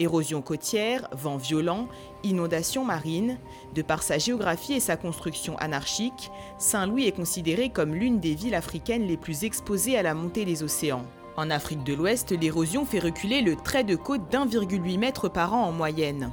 Érosion 0.00 0.42
côtière, 0.42 1.08
vent 1.12 1.36
violent, 1.36 1.88
inondations 2.22 2.84
marines. 2.84 3.38
De 3.74 3.82
par 3.82 4.02
sa 4.02 4.18
géographie 4.18 4.74
et 4.74 4.80
sa 4.80 4.96
construction 4.96 5.56
anarchique, 5.58 6.30
Saint-Louis 6.58 7.06
est 7.06 7.12
considéré 7.12 7.68
comme 7.68 7.94
l'une 7.94 8.18
des 8.18 8.34
villes 8.34 8.54
africaines 8.54 9.06
les 9.06 9.18
plus 9.18 9.44
exposées 9.44 9.98
à 9.98 10.02
la 10.02 10.14
montée 10.14 10.44
des 10.46 10.62
océans. 10.62 11.04
En 11.36 11.50
Afrique 11.50 11.84
de 11.84 11.92
l'Ouest, 11.92 12.30
l'érosion 12.32 12.86
fait 12.86 12.98
reculer 12.98 13.42
le 13.42 13.56
trait 13.56 13.84
de 13.84 13.94
côte 13.94 14.30
d'1,8 14.30 15.04
m 15.04 15.30
par 15.30 15.52
an 15.52 15.64
en 15.64 15.72
moyenne. 15.72 16.30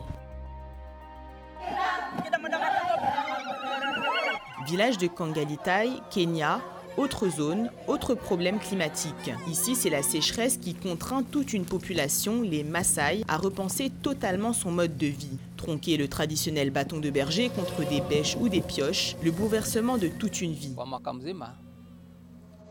Village 4.66 4.98
de 4.98 5.08
Kangalitai, 5.08 5.90
Kenya, 6.10 6.62
autre 6.96 7.28
zone, 7.28 7.70
autre 7.88 8.14
problème 8.16 8.60
climatique. 8.60 9.34
Ici, 9.50 9.76
c'est 9.76 9.90
la 9.90 10.04
sécheresse 10.04 10.56
qui 10.56 10.74
contraint 10.74 11.24
toute 11.24 11.52
une 11.52 11.66
population, 11.66 12.42
les 12.42 12.64
Maasai, 12.64 13.26
à 13.28 13.36
repenser 13.36 13.90
totalement 13.90 14.54
son 14.54 14.72
mode 14.72 14.96
de 14.96 15.08
vie. 15.08 15.38
Tronquer 15.58 15.98
le 15.98 16.08
traditionnel 16.08 16.70
bâton 16.70 17.00
de 17.00 17.10
berger 17.10 17.50
contre 17.50 17.86
des 17.90 18.00
bêches 18.00 18.38
ou 18.40 18.48
des 18.48 18.62
pioches, 18.62 19.18
le 19.22 19.32
bouleversement 19.32 19.98
de 19.98 20.08
toute 20.08 20.40
une 20.40 20.54
vie. 20.54 20.76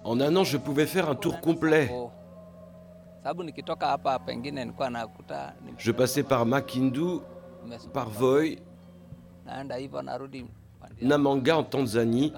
En 0.05 0.21
un 0.21 0.37
an, 0.37 0.45
je 0.45 0.57
pouvais 0.57 0.87
faire 0.87 1.11
un 1.11 1.15
tour 1.15 1.43
complet. 1.43 1.91
Je 5.79 5.93
passais 5.93 6.23
par 6.23 6.45
Makindu, 6.45 7.21
par 7.93 8.09
Voi, 8.11 8.57
Namanga 11.01 11.59
en 11.59 11.65
Tanzanie, 11.65 12.33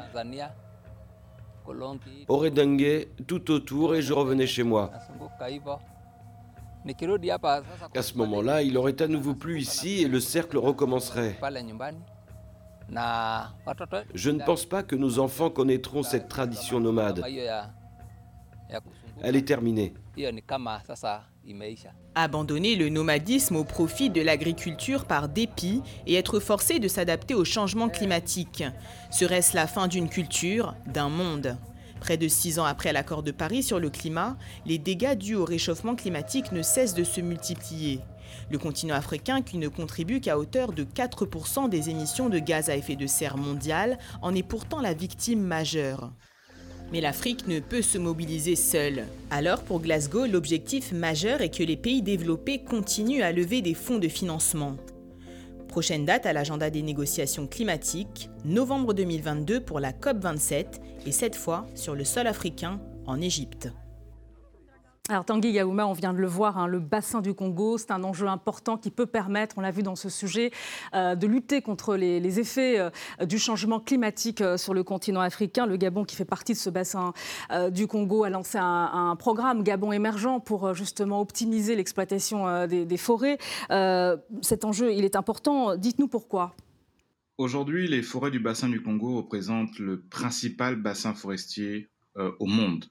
Oredengue 2.28 3.08
tout 3.26 3.50
autour 3.50 3.94
et 3.94 4.02
je 4.02 4.12
revenais 4.12 4.46
chez 4.46 4.62
moi. 4.62 4.90
À 7.94 8.02
ce 8.02 8.18
moment-là, 8.18 8.62
il 8.62 8.76
aurait 8.76 9.00
à 9.00 9.08
nouveau 9.08 9.34
plu 9.34 9.60
ici 9.60 10.02
et 10.02 10.08
le 10.08 10.20
cercle 10.20 10.58
recommencerait. 10.58 11.38
Je 14.14 14.30
ne 14.30 14.44
pense 14.44 14.66
pas 14.66 14.82
que 14.82 14.94
nos 14.94 15.18
enfants 15.18 15.48
connaîtront 15.48 16.02
cette 16.02 16.28
tradition 16.28 16.78
nomade. 16.80 17.24
Elle 19.22 19.36
est 19.36 19.48
terminée. 19.48 19.94
Abandonner 22.14 22.76
le 22.76 22.88
nomadisme 22.88 23.56
au 23.56 23.64
profit 23.64 24.11
de 24.11 24.21
l'agriculture 24.21 25.06
par 25.06 25.28
dépit 25.28 25.83
et 26.06 26.14
être 26.14 26.38
forcé 26.38 26.78
de 26.78 26.88
s'adapter 26.88 27.35
au 27.35 27.44
changement 27.44 27.88
climatique. 27.88 28.62
Serait-ce 29.11 29.56
la 29.56 29.66
fin 29.66 29.88
d'une 29.88 30.09
culture, 30.09 30.75
d'un 30.87 31.09
monde? 31.09 31.56
Près 32.00 32.16
de 32.16 32.28
six 32.28 32.59
ans 32.59 32.64
après 32.64 32.92
l'accord 32.92 33.23
de 33.23 33.30
Paris 33.30 33.62
sur 33.62 33.80
le 33.80 33.90
climat, 33.90 34.37
les 34.66 34.78
dégâts 34.78 35.16
dus 35.16 35.35
au 35.35 35.44
réchauffement 35.44 35.97
climatique 35.97 36.52
ne 36.52 36.62
cessent 36.62 36.94
de 36.94 37.02
se 37.02 37.21
multiplier. 37.21 38.00
Le 38.50 38.59
continent 38.59 38.94
africain, 38.94 39.42
qui 39.42 39.59
ne 39.59 39.68
contribue 39.68 40.21
qu'à 40.21 40.38
hauteur 40.38 40.73
de 40.73 40.85
4% 40.85 41.68
des 41.68 41.90
émissions 41.90 42.28
de 42.28 42.38
gaz 42.38 42.68
à 42.68 42.76
effet 42.76 42.97
de 42.97 43.06
serre 43.06 43.37
mondiales, 43.37 43.99
en 44.23 44.35
est 44.35 44.42
pourtant 44.42 44.80
la 44.80 44.92
victime 44.92 45.40
majeure. 45.40 46.12
Mais 46.94 47.00
l'Afrique 47.00 47.48
ne 47.48 47.58
peut 47.58 47.82
se 47.82 47.98
mobiliser 47.98 48.54
seule. 48.54 49.08
Alors 49.28 49.62
pour 49.64 49.80
Glasgow, 49.80 50.26
l'objectif 50.26 50.92
majeur 50.92 51.40
est 51.40 51.50
que 51.50 51.64
les 51.64 51.76
pays 51.76 52.02
développés 52.02 52.62
continuent 52.62 53.24
à 53.24 53.32
lever 53.32 53.62
des 53.62 53.74
fonds 53.74 53.98
de 53.98 54.06
financement. 54.06 54.76
Prochaine 55.66 56.04
date 56.04 56.24
à 56.24 56.32
l'agenda 56.32 56.70
des 56.70 56.82
négociations 56.82 57.48
climatiques, 57.48 58.30
novembre 58.44 58.94
2022 58.94 59.58
pour 59.58 59.80
la 59.80 59.90
COP27 59.90 60.66
et 61.04 61.10
cette 61.10 61.34
fois 61.34 61.66
sur 61.74 61.96
le 61.96 62.04
sol 62.04 62.28
africain 62.28 62.80
en 63.06 63.20
Égypte. 63.20 63.70
Alors 65.11 65.26
Tanguy 65.26 65.50
Yaouma, 65.50 65.87
on 65.87 65.92
vient 65.92 66.14
de 66.14 66.18
le 66.18 66.26
voir, 66.26 66.56
hein, 66.56 66.66
le 66.66 66.78
bassin 66.78 67.20
du 67.20 67.34
Congo, 67.34 67.76
c'est 67.76 67.90
un 67.90 68.02
enjeu 68.04 68.26
important 68.26 68.78
qui 68.78 68.90
peut 68.90 69.04
permettre, 69.04 69.58
on 69.58 69.61
l'a 69.61 69.70
vu 69.70 69.82
dans 69.82 69.96
ce 69.96 70.08
sujet, 70.08 70.50
euh, 70.94 71.14
de 71.14 71.26
lutter 71.26 71.61
contre 71.61 71.94
les, 71.94 72.40
effets 72.40 72.80
euh, 72.80 72.88
du 73.26 73.38
changement 73.38 73.80
climatique 73.80 74.40
euh, 74.40 74.56
sur 74.56 74.73
le 74.73 74.82
continent 74.82 75.20
africain. 75.20 75.66
Le 75.66 75.76
Gabon, 75.76 76.04
qui 76.04 76.16
fait 76.16 76.25
partie 76.25 76.54
de 76.54 76.58
ce 76.58 76.70
bassin 76.70 77.12
du 77.70 77.87
Congo, 77.87 78.25
a 78.25 78.30
lancé 78.30 78.56
un, 78.58 79.14
programme 79.18 79.62
Gabon 79.62 79.92
émergent 79.92 80.42
pour 80.42 80.73
justement 80.73 81.20
optimiser 81.20 81.76
l'exploitation 81.76 82.66
des, 82.66 82.87
des, 82.87 82.96
forêts. 82.96 83.37
cet 84.40 84.64
enjeu, 84.64 84.94
il 84.94 85.04
est 85.04 85.16
important. 85.16 85.76
Dites-nous 85.76 86.08
pourquoi. 86.08 86.54
Aujourd'hui, 87.37 87.88
les 87.88 88.00
forêts 88.00 88.30
du 88.30 88.40
bassin 88.40 88.70
du 88.70 88.82
Congo 88.82 89.16
représentent 89.18 89.78
le 89.78 90.00
principal 90.00 90.76
bassin 90.76 91.12
forestier 91.12 91.90
au 92.16 92.46
monde. 92.46 92.87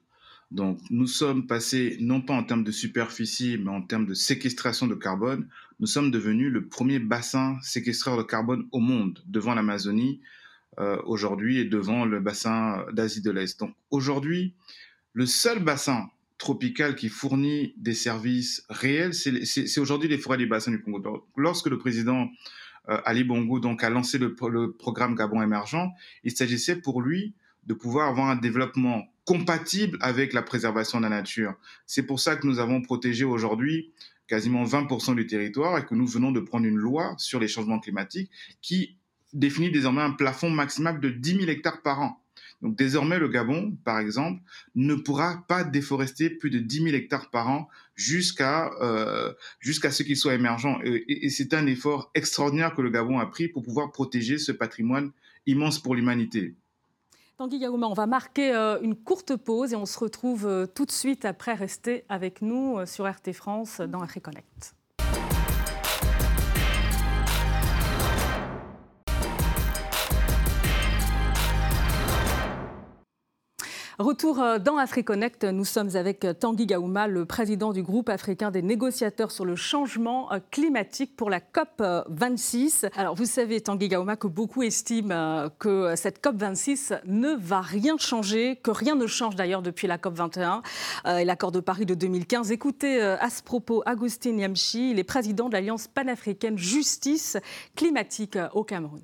Donc, 0.54 0.78
nous 0.88 1.08
sommes 1.08 1.48
passés, 1.48 1.96
non 2.00 2.20
pas 2.20 2.32
en 2.32 2.44
termes 2.44 2.62
de 2.62 2.70
superficie, 2.70 3.58
mais 3.58 3.70
en 3.70 3.82
termes 3.82 4.06
de 4.06 4.14
séquestration 4.14 4.86
de 4.86 4.94
carbone, 4.94 5.48
nous 5.80 5.88
sommes 5.88 6.12
devenus 6.12 6.52
le 6.52 6.68
premier 6.68 7.00
bassin 7.00 7.58
séquestreur 7.60 8.16
de 8.16 8.22
carbone 8.22 8.68
au 8.70 8.78
monde, 8.78 9.18
devant 9.26 9.56
l'Amazonie 9.56 10.20
euh, 10.78 10.96
aujourd'hui 11.06 11.58
et 11.58 11.64
devant 11.64 12.04
le 12.04 12.20
bassin 12.20 12.86
d'Asie 12.92 13.20
de 13.20 13.32
l'Est. 13.32 13.58
Donc, 13.58 13.74
aujourd'hui, 13.90 14.54
le 15.12 15.26
seul 15.26 15.58
bassin 15.58 16.08
tropical 16.38 16.94
qui 16.94 17.08
fournit 17.08 17.74
des 17.76 17.94
services 17.94 18.64
réels, 18.70 19.12
c'est 19.12 19.80
aujourd'hui 19.80 20.08
les 20.08 20.18
forêts 20.18 20.38
du 20.38 20.46
bassin 20.46 20.70
du 20.70 20.80
Congo. 20.80 21.26
lorsque 21.36 21.66
le 21.66 21.78
président 21.78 22.28
euh, 22.88 23.00
Ali 23.04 23.24
Bongo 23.24 23.58
donc, 23.58 23.82
a 23.82 23.90
lancé 23.90 24.18
le 24.18 24.36
programme 24.70 25.16
Gabon 25.16 25.42
émergent, 25.42 25.90
il 26.22 26.30
s'agissait 26.30 26.76
pour 26.76 27.02
lui 27.02 27.34
de 27.66 27.74
pouvoir 27.74 28.08
avoir 28.08 28.28
un 28.28 28.36
développement 28.36 29.04
compatible 29.24 29.98
avec 30.00 30.32
la 30.32 30.42
préservation 30.42 30.98
de 30.98 31.04
la 31.04 31.08
nature. 31.08 31.54
C'est 31.86 32.02
pour 32.02 32.20
ça 32.20 32.36
que 32.36 32.46
nous 32.46 32.58
avons 32.58 32.82
protégé 32.82 33.24
aujourd'hui 33.24 33.92
quasiment 34.26 34.64
20% 34.64 35.14
du 35.14 35.26
territoire 35.26 35.78
et 35.78 35.84
que 35.84 35.94
nous 35.94 36.06
venons 36.06 36.32
de 36.32 36.40
prendre 36.40 36.66
une 36.66 36.76
loi 36.76 37.14
sur 37.18 37.40
les 37.40 37.48
changements 37.48 37.78
climatiques 37.78 38.30
qui 38.62 38.96
définit 39.32 39.70
désormais 39.70 40.02
un 40.02 40.12
plafond 40.12 40.50
maximal 40.50 41.00
de 41.00 41.10
10 41.10 41.36
000 41.36 41.48
hectares 41.48 41.82
par 41.82 42.00
an. 42.00 42.20
Donc 42.62 42.76
désormais, 42.76 43.18
le 43.18 43.28
Gabon, 43.28 43.76
par 43.84 43.98
exemple, 43.98 44.40
ne 44.74 44.94
pourra 44.94 45.44
pas 45.48 45.64
déforester 45.64 46.30
plus 46.30 46.50
de 46.50 46.58
10 46.58 46.84
000 46.84 46.88
hectares 46.96 47.28
par 47.28 47.48
an 47.48 47.68
jusqu'à 47.94 48.70
euh, 48.80 49.32
jusqu'à 49.60 49.90
ce 49.90 50.02
qu'il 50.02 50.16
soit 50.16 50.34
émergent. 50.34 50.80
Et, 50.84 51.26
et 51.26 51.30
c'est 51.30 51.52
un 51.52 51.66
effort 51.66 52.10
extraordinaire 52.14 52.74
que 52.74 52.80
le 52.80 52.90
Gabon 52.90 53.18
a 53.18 53.26
pris 53.26 53.48
pour 53.48 53.62
pouvoir 53.62 53.92
protéger 53.92 54.38
ce 54.38 54.52
patrimoine 54.52 55.10
immense 55.46 55.78
pour 55.78 55.94
l'humanité. 55.94 56.54
Tanguy 57.36 57.56
Yaouma, 57.56 57.88
on 57.88 57.94
va 57.94 58.06
marquer 58.06 58.54
euh, 58.54 58.78
une 58.80 58.94
courte 58.94 59.34
pause 59.34 59.72
et 59.72 59.76
on 59.76 59.86
se 59.86 59.98
retrouve 59.98 60.46
euh, 60.46 60.66
tout 60.66 60.86
de 60.86 60.92
suite 60.92 61.24
après. 61.24 61.54
Rester 61.54 62.04
avec 62.08 62.42
nous 62.42 62.78
euh, 62.78 62.86
sur 62.86 63.10
RT 63.10 63.32
France 63.32 63.80
dans 63.80 64.02
AfriConnect. 64.02 64.76
Retour 74.00 74.40
euh, 74.40 74.58
dans 74.58 74.76
AfriConnect, 74.76 75.44
nous 75.44 75.64
sommes 75.64 75.94
avec 75.94 76.24
euh, 76.24 76.32
Tanguy 76.32 76.66
Gaouma, 76.66 77.06
le 77.06 77.26
président 77.26 77.72
du 77.72 77.84
groupe 77.84 78.08
africain 78.08 78.50
des 78.50 78.60
négociateurs 78.60 79.30
sur 79.30 79.44
le 79.44 79.54
changement 79.54 80.32
euh, 80.32 80.40
climatique 80.50 81.14
pour 81.14 81.30
la 81.30 81.38
COP 81.38 81.80
26. 82.08 82.86
Alors 82.96 83.14
vous 83.14 83.24
savez, 83.24 83.60
Tanguy 83.60 83.86
Gaouma, 83.86 84.16
que 84.16 84.26
beaucoup 84.26 84.64
estiment 84.64 85.48
que 85.60 85.94
cette 85.94 86.20
COP 86.20 86.34
26 86.38 86.94
ne 87.06 87.36
va 87.36 87.60
rien 87.60 87.96
changer, 87.96 88.56
que 88.56 88.72
rien 88.72 88.96
ne 88.96 89.06
change 89.06 89.36
d'ailleurs 89.36 89.62
depuis 89.62 89.86
la 89.86 89.96
COP 89.96 90.14
21 90.14 90.62
et 91.18 91.24
l'accord 91.24 91.52
de 91.52 91.60
Paris 91.60 91.86
de 91.86 91.94
2015. 91.94 92.50
Écoutez 92.50 93.00
à 93.00 93.30
ce 93.30 93.42
propos 93.44 93.82
Agustin 93.86 94.36
Yamchi, 94.38 94.90
il 94.90 94.98
est 94.98 95.04
président 95.04 95.48
de 95.48 95.52
l'Alliance 95.52 95.86
panafricaine 95.86 96.58
Justice 96.58 97.36
climatique 97.76 98.38
au 98.54 98.64
Cameroun 98.64 99.02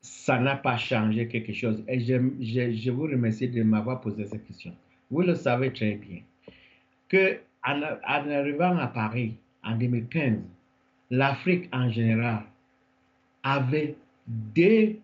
ça 0.00 0.38
n'a 0.38 0.56
pas 0.56 0.76
changé 0.76 1.28
quelque 1.28 1.52
chose. 1.52 1.82
Et 1.88 2.00
je, 2.00 2.90
vous 2.90 3.02
remercie 3.02 3.48
de 3.48 3.62
m'avoir 3.62 4.00
posé 4.00 4.24
cette 4.24 4.46
question. 4.46 4.74
Vous 5.10 5.22
le 5.22 5.34
savez 5.34 5.72
très 5.72 5.94
bien 5.94 6.20
que 7.08 7.38
en, 7.64 7.82
arrivant 8.02 8.78
à 8.78 8.86
Paris 8.86 9.34
en 9.62 9.76
2015, 9.76 10.38
l'Afrique 11.10 11.68
en 11.72 11.90
général 11.90 12.44
avait 13.42 13.96
des 14.26 14.98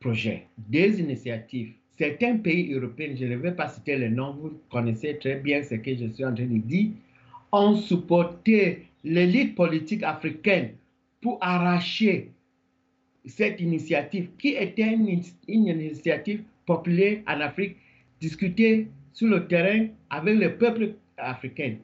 projets, 0.00 0.46
des 0.58 1.00
initiatives. 1.00 1.72
Certains 1.96 2.38
pays 2.38 2.72
européens, 2.72 3.14
je 3.16 3.26
ne 3.26 3.36
vais 3.36 3.52
pas 3.52 3.68
citer 3.68 3.96
les 3.96 4.08
noms, 4.08 4.32
vous 4.32 4.58
connaissez 4.70 5.16
très 5.18 5.36
bien 5.36 5.62
ce 5.62 5.76
que 5.76 5.94
je 5.94 6.06
suis 6.08 6.24
en 6.24 6.34
train 6.34 6.46
de 6.46 6.58
dire, 6.58 6.90
ont 7.52 7.76
supporté 7.76 8.86
l'élite 9.04 9.54
politique 9.54 10.02
africaine 10.02 10.72
pour 11.20 11.38
arracher 11.40 12.32
cette 13.26 13.60
initiative, 13.60 14.28
qui 14.38 14.50
était 14.50 14.92
une, 14.92 15.22
initiative 15.48 16.42
populaire 16.66 17.18
en 17.26 17.40
Afrique, 17.40 17.76
discutée 18.20 18.88
sur 19.12 19.28
le 19.28 19.46
terrain 19.46 19.86
avec 20.10 20.38
le 20.38 20.56
peuple 20.56 20.94
africain. 21.16 21.76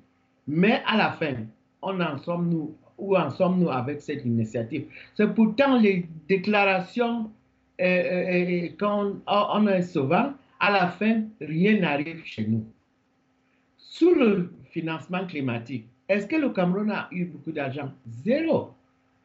Mais 0.46 0.82
à 0.86 0.96
la 0.96 1.12
fin, 1.12 1.34
où 1.82 3.16
en 3.16 3.30
sommes-nous 3.30 3.70
avec 3.70 4.00
cette 4.00 4.24
initiative? 4.24 4.86
C'est 5.14 5.32
pourtant 5.34 5.78
les 5.78 6.06
déclarations 6.28 7.30
euh, 7.80 7.84
euh, 7.84 8.66
euh 8.66 8.68
qu'on 8.78 9.20
on 9.26 9.66
est 9.68 9.82
souvent, 9.82 10.34
à 10.58 10.70
la 10.70 10.88
fin, 10.88 11.22
rien 11.40 11.78
n'arrive 11.80 12.22
chez 12.24 12.46
nous. 12.46 12.64
Sur 13.78 14.14
le 14.14 14.52
financement 14.70 15.26
climatique, 15.26 15.86
est-ce 16.08 16.26
que 16.26 16.36
le 16.36 16.50
Cameroun 16.50 16.90
a 16.90 17.08
eu 17.12 17.24
beaucoup 17.24 17.52
d'argent? 17.52 17.90
Zéro. 18.06 18.74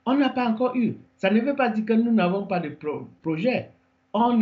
On 0.05 0.15
n'a 0.15 0.29
pas 0.29 0.47
encore 0.47 0.75
eu. 0.75 0.95
Ça 1.17 1.29
ne 1.29 1.39
veut 1.39 1.55
pas 1.55 1.69
dire 1.69 1.85
que 1.85 1.93
nous 1.93 2.11
n'avons 2.11 2.45
pas 2.45 2.59
de 2.59 2.77
projets. 3.21 3.69
On 4.13 4.39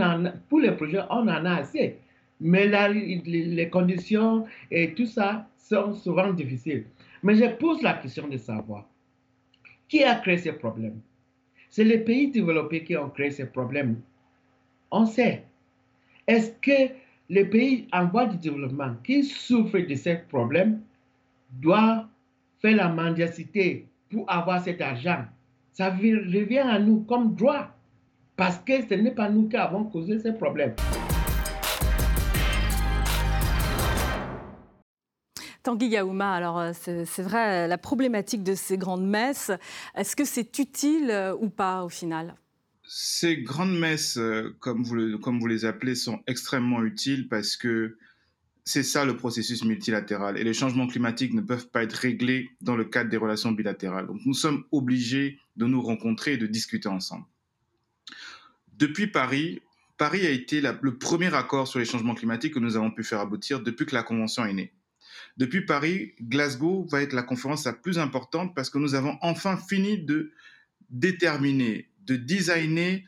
pour 0.49 0.59
les 0.59 0.71
projets, 0.71 1.01
on 1.09 1.27
en 1.27 1.45
a 1.45 1.55
assez. 1.55 1.97
Mais 2.39 2.67
les 2.67 3.69
conditions 3.69 4.45
et 4.69 4.93
tout 4.93 5.05
ça 5.05 5.47
sont 5.57 5.93
souvent 5.93 6.31
difficiles. 6.33 6.85
Mais 7.23 7.35
je 7.35 7.45
pose 7.55 7.81
la 7.81 7.93
question 7.93 8.27
de 8.27 8.37
savoir 8.37 8.85
qui 9.93 10.03
a 10.03 10.15
créé 10.15 10.39
ces 10.39 10.53
problèmes? 10.53 10.99
C'est 11.69 11.83
les 11.83 11.99
pays 11.99 12.31
développés 12.31 12.83
qui 12.83 12.97
ont 12.97 13.09
créé 13.09 13.29
ces 13.29 13.45
problèmes. 13.45 14.01
On 14.89 15.05
sait. 15.05 15.43
Est-ce 16.27 16.51
que 16.61 16.93
les 17.29 17.45
pays 17.45 17.87
en 17.91 18.07
voie 18.07 18.25
de 18.25 18.35
développement 18.37 18.95
qui 19.03 19.23
souffrent 19.23 19.87
de 19.87 19.95
ces 19.95 20.15
problèmes 20.15 20.81
doivent 21.51 22.07
faire 22.59 22.75
la 22.75 22.89
mendicité 22.89 23.87
pour 24.09 24.29
avoir 24.31 24.63
cet 24.63 24.81
argent? 24.81 25.25
Ça 25.73 25.89
revient 25.89 26.59
à 26.59 26.79
nous 26.79 27.01
comme 27.01 27.35
droit, 27.35 27.75
parce 28.35 28.59
que 28.59 28.87
ce 28.87 28.93
n'est 28.93 29.11
pas 29.13 29.29
nous 29.29 29.49
qui 29.49 29.57
avons 29.57 29.85
causé 29.85 30.19
ces 30.19 30.33
problèmes. 30.33 30.75
Tanguy 35.63 35.87
Yaouma, 35.87 36.33
alors 36.33 36.59
euh, 36.59 36.71
c'est 36.73 37.21
vrai, 37.21 37.67
la 37.67 37.77
problématique 37.77 38.43
de 38.43 38.53
ces 38.53 38.77
grandes 38.77 39.07
messes, 39.07 39.49
est-ce 39.95 40.15
que 40.15 40.25
c'est 40.25 40.59
utile 40.59 41.09
euh, 41.09 41.35
ou 41.39 41.49
pas 41.49 41.85
au 41.85 41.89
final? 41.89 42.35
Ces 42.85 43.37
grandes 43.37 43.79
messes, 43.79 44.17
euh, 44.17 44.55
comme 44.59 44.83
vous, 44.83 45.17
comme 45.19 45.39
vous 45.39 45.47
les 45.47 45.63
appelez, 45.63 45.95
sont 45.95 46.19
extrêmement 46.27 46.83
utiles 46.83 47.29
parce 47.29 47.55
que 47.55 47.97
c'est 48.65 48.83
ça 48.83 49.05
le 49.05 49.17
processus 49.17 49.63
multilatéral. 49.63 50.37
Et 50.37 50.43
les 50.43 50.53
changements 50.53 50.87
climatiques 50.87 51.33
ne 51.33 51.41
peuvent 51.41 51.69
pas 51.69 51.83
être 51.83 51.93
réglés 51.93 52.49
dans 52.61 52.75
le 52.75 52.85
cadre 52.85 53.09
des 53.09 53.17
relations 53.17 53.51
bilatérales. 53.51 54.07
Donc 54.07 54.21
nous 54.25 54.33
sommes 54.33 54.63
obligés 54.71 55.39
de 55.57 55.65
nous 55.65 55.81
rencontrer 55.81 56.33
et 56.33 56.37
de 56.37 56.47
discuter 56.47 56.89
ensemble. 56.89 57.25
depuis 58.77 59.07
Paris, 59.07 59.61
Paris 59.97 60.25
a 60.25 60.31
été 60.31 60.59
le 60.61 60.97
premier 60.97 61.33
accord 61.33 61.67
sur 61.67 61.79
les 61.79 61.85
changements 61.85 62.15
climatiques 62.15 62.55
que 62.55 62.59
nous 62.59 62.75
avons 62.75 62.91
pu 62.91 63.03
faire 63.03 63.19
aboutir 63.19 63.61
depuis 63.61 63.85
que 63.85 63.95
la 63.95 64.03
Convention 64.03 64.45
est 64.45 64.53
née. 64.53 64.73
Depuis 65.37 65.65
Paris, 65.65 66.13
Glasgow 66.21 66.85
va 66.89 67.01
être 67.01 67.13
la 67.13 67.23
conférence 67.23 67.65
la 67.65 67.73
plus 67.73 67.99
importante 67.99 68.55
parce 68.55 68.69
que 68.69 68.79
nous 68.79 68.95
avons 68.95 69.17
enfin 69.21 69.57
fini 69.57 69.99
de 69.99 70.31
déterminer, 70.89 71.89
de 72.05 72.15
designer 72.15 73.03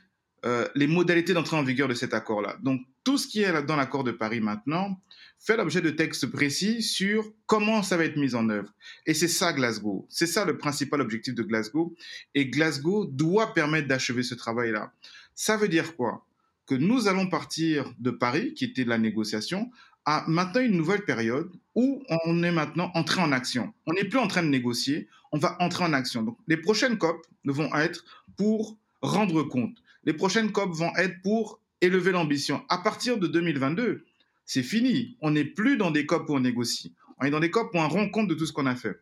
euh, 0.46 0.68
les 0.76 0.88
modalités 0.88 1.34
d'entrée 1.34 1.58
en 1.58 1.64
vigueur 1.64 1.88
de 1.88 1.94
cet 1.94 2.14
accord-là. 2.14 2.58
Donc, 2.62 2.82
tout 3.04 3.18
ce 3.18 3.28
qui 3.28 3.42
est 3.42 3.64
dans 3.64 3.76
l'accord 3.76 4.04
de 4.04 4.12
Paris 4.12 4.42
maintenant 4.42 5.00
fait 5.40 5.58
l'objet 5.58 5.82
de 5.82 5.90
textes 5.90 6.28
précis 6.28 6.82
sur 6.82 7.32
comment 7.46 7.84
ça 7.84 7.98
va 7.98 8.06
être 8.06 8.18
mis 8.18 8.36
en 8.36 8.50
œuvre. 8.50 8.74
Et 9.06 9.14
c'est 9.14 9.28
ça 9.28 9.54
Glasgow. 9.54 10.06
C'est 10.10 10.28
ça 10.28 10.46
le 10.46 10.58
principal 10.58 11.02
objectif 11.02 11.36
de 11.36 11.44
Glasgow. 11.44 11.96
Et 12.34 12.48
Glasgow 12.48 13.06
doit 13.06 13.54
permettre 13.54 13.88
d'achever 13.88 14.24
ce 14.24 14.36
travail-là. 14.36 14.92
Ça 15.34 15.58
veut 15.58 15.68
dire 15.68 15.96
quoi? 15.96 16.26
Que 16.68 16.76
nous 16.76 17.08
allons 17.08 17.28
partir 17.28 17.94
de 18.00 18.12
Paris, 18.12 18.54
qui 18.54 18.66
était 18.66 18.86
la 18.86 18.98
négociation, 18.98 19.70
à 20.06 20.24
maintenant 20.28 20.62
une 20.62 20.78
nouvelle 20.78 21.06
période 21.06 21.52
où 21.74 22.04
on 22.26 22.44
est 22.44 22.52
maintenant 22.52 22.92
entré 22.94 23.22
en 23.22 23.32
action. 23.32 23.74
On 23.88 23.94
n'est 23.94 24.06
plus 24.06 24.20
en 24.20 24.28
train 24.28 24.44
de 24.44 24.50
négocier, 24.50 25.10
on 25.32 25.38
va 25.38 25.58
entrer 25.60 25.84
en 25.84 25.94
action. 25.94 26.24
Donc, 26.24 26.38
les 26.48 26.58
prochaines 26.58 26.98
COP 26.98 27.26
vont 27.46 27.74
être 27.76 28.06
pour 28.38 28.78
rendre 29.02 29.44
compte. 29.44 29.78
Les 30.06 30.14
prochaines 30.14 30.52
COP 30.52 30.72
vont 30.74 30.96
être 30.96 31.22
pour 31.22 31.60
élever 31.82 32.12
l'ambition. 32.12 32.64
À 32.70 32.78
partir 32.78 33.18
de 33.18 33.28
2022, 33.28 34.06
c'est 34.46 34.64
fini. 34.64 35.18
On 35.22 35.32
n'est 35.32 35.46
plus 35.46 35.78
dans 35.78 35.92
des 35.92 36.06
COP 36.06 36.30
où 36.30 36.36
on 36.36 36.40
négocie. 36.40 36.94
On 37.20 37.26
est 37.26 37.32
dans 37.32 37.40
des 37.40 37.52
COP 37.52 37.74
où 37.74 37.78
on 37.78 37.88
rend 37.88 38.10
compte 38.10 38.28
de 38.28 38.36
tout 38.36 38.46
ce 38.46 38.54
qu'on 38.54 38.68
a 38.68 38.76
fait. 38.76 39.00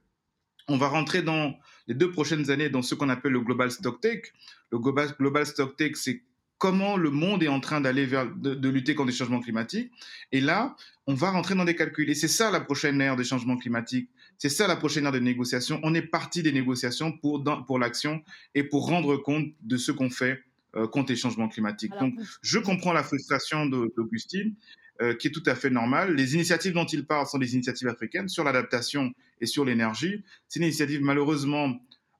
On 0.67 0.77
va 0.77 0.87
rentrer 0.87 1.21
dans 1.21 1.55
les 1.87 1.93
deux 1.93 2.11
prochaines 2.11 2.49
années 2.49 2.69
dans 2.69 2.81
ce 2.81 2.95
qu'on 2.95 3.09
appelle 3.09 3.33
le 3.33 3.41
Global 3.41 3.69
Stocktake. 3.69 4.33
Le 4.71 4.79
Global, 4.79 5.13
Global 5.19 5.45
Stocktake, 5.45 5.97
c'est 5.97 6.23
comment 6.57 6.95
le 6.95 7.09
monde 7.09 7.43
est 7.43 7.49
en 7.49 7.59
train 7.59 7.81
d'aller 7.81 8.05
vers 8.05 8.33
de, 8.33 8.69
lutter 8.69 8.95
contre 8.95 9.09
les 9.09 9.15
changements 9.15 9.41
climatiques. 9.41 9.91
Et 10.31 10.39
là, 10.39 10.77
on 11.07 11.13
va 11.13 11.31
rentrer 11.31 11.55
dans 11.55 11.65
des 11.65 11.75
calculs. 11.75 12.09
Et 12.09 12.15
c'est 12.15 12.29
ça 12.29 12.49
la 12.49 12.61
prochaine 12.61 13.01
ère 13.01 13.17
des 13.17 13.25
changements 13.25 13.57
climatiques. 13.57 14.09
C'est 14.37 14.47
ça 14.47 14.67
la 14.67 14.77
prochaine 14.77 15.05
ère 15.05 15.11
des 15.11 15.19
négociations. 15.19 15.81
On 15.83 15.93
est 15.93 16.01
parti 16.01 16.41
des 16.41 16.53
négociations 16.53 17.11
pour, 17.11 17.43
pour 17.67 17.79
l'action 17.79 18.23
et 18.55 18.63
pour 18.63 18.87
rendre 18.87 19.17
compte 19.17 19.47
de 19.61 19.75
ce 19.75 19.91
qu'on 19.91 20.09
fait 20.09 20.41
contre 20.91 21.11
les 21.11 21.15
changements 21.15 21.49
climatiques. 21.49 21.93
Donc, 21.99 22.15
je 22.41 22.59
comprends 22.59 22.93
la 22.93 23.03
frustration 23.03 23.65
d'Augustine, 23.67 24.55
euh, 25.01 25.15
qui 25.15 25.27
est 25.27 25.31
tout 25.31 25.43
à 25.47 25.55
fait 25.55 25.71
normale. 25.71 26.13
Les 26.13 26.35
initiatives 26.35 26.73
dont 26.73 26.85
il 26.85 27.07
parle 27.07 27.25
sont 27.25 27.39
des 27.39 27.55
initiatives 27.55 27.87
africaines 27.87 28.29
sur 28.29 28.43
l'adaptation 28.43 29.11
et 29.41 29.47
sur 29.47 29.65
l'énergie. 29.65 30.23
Ces 30.47 30.59
initiatives, 30.59 31.01
malheureusement, 31.01 31.79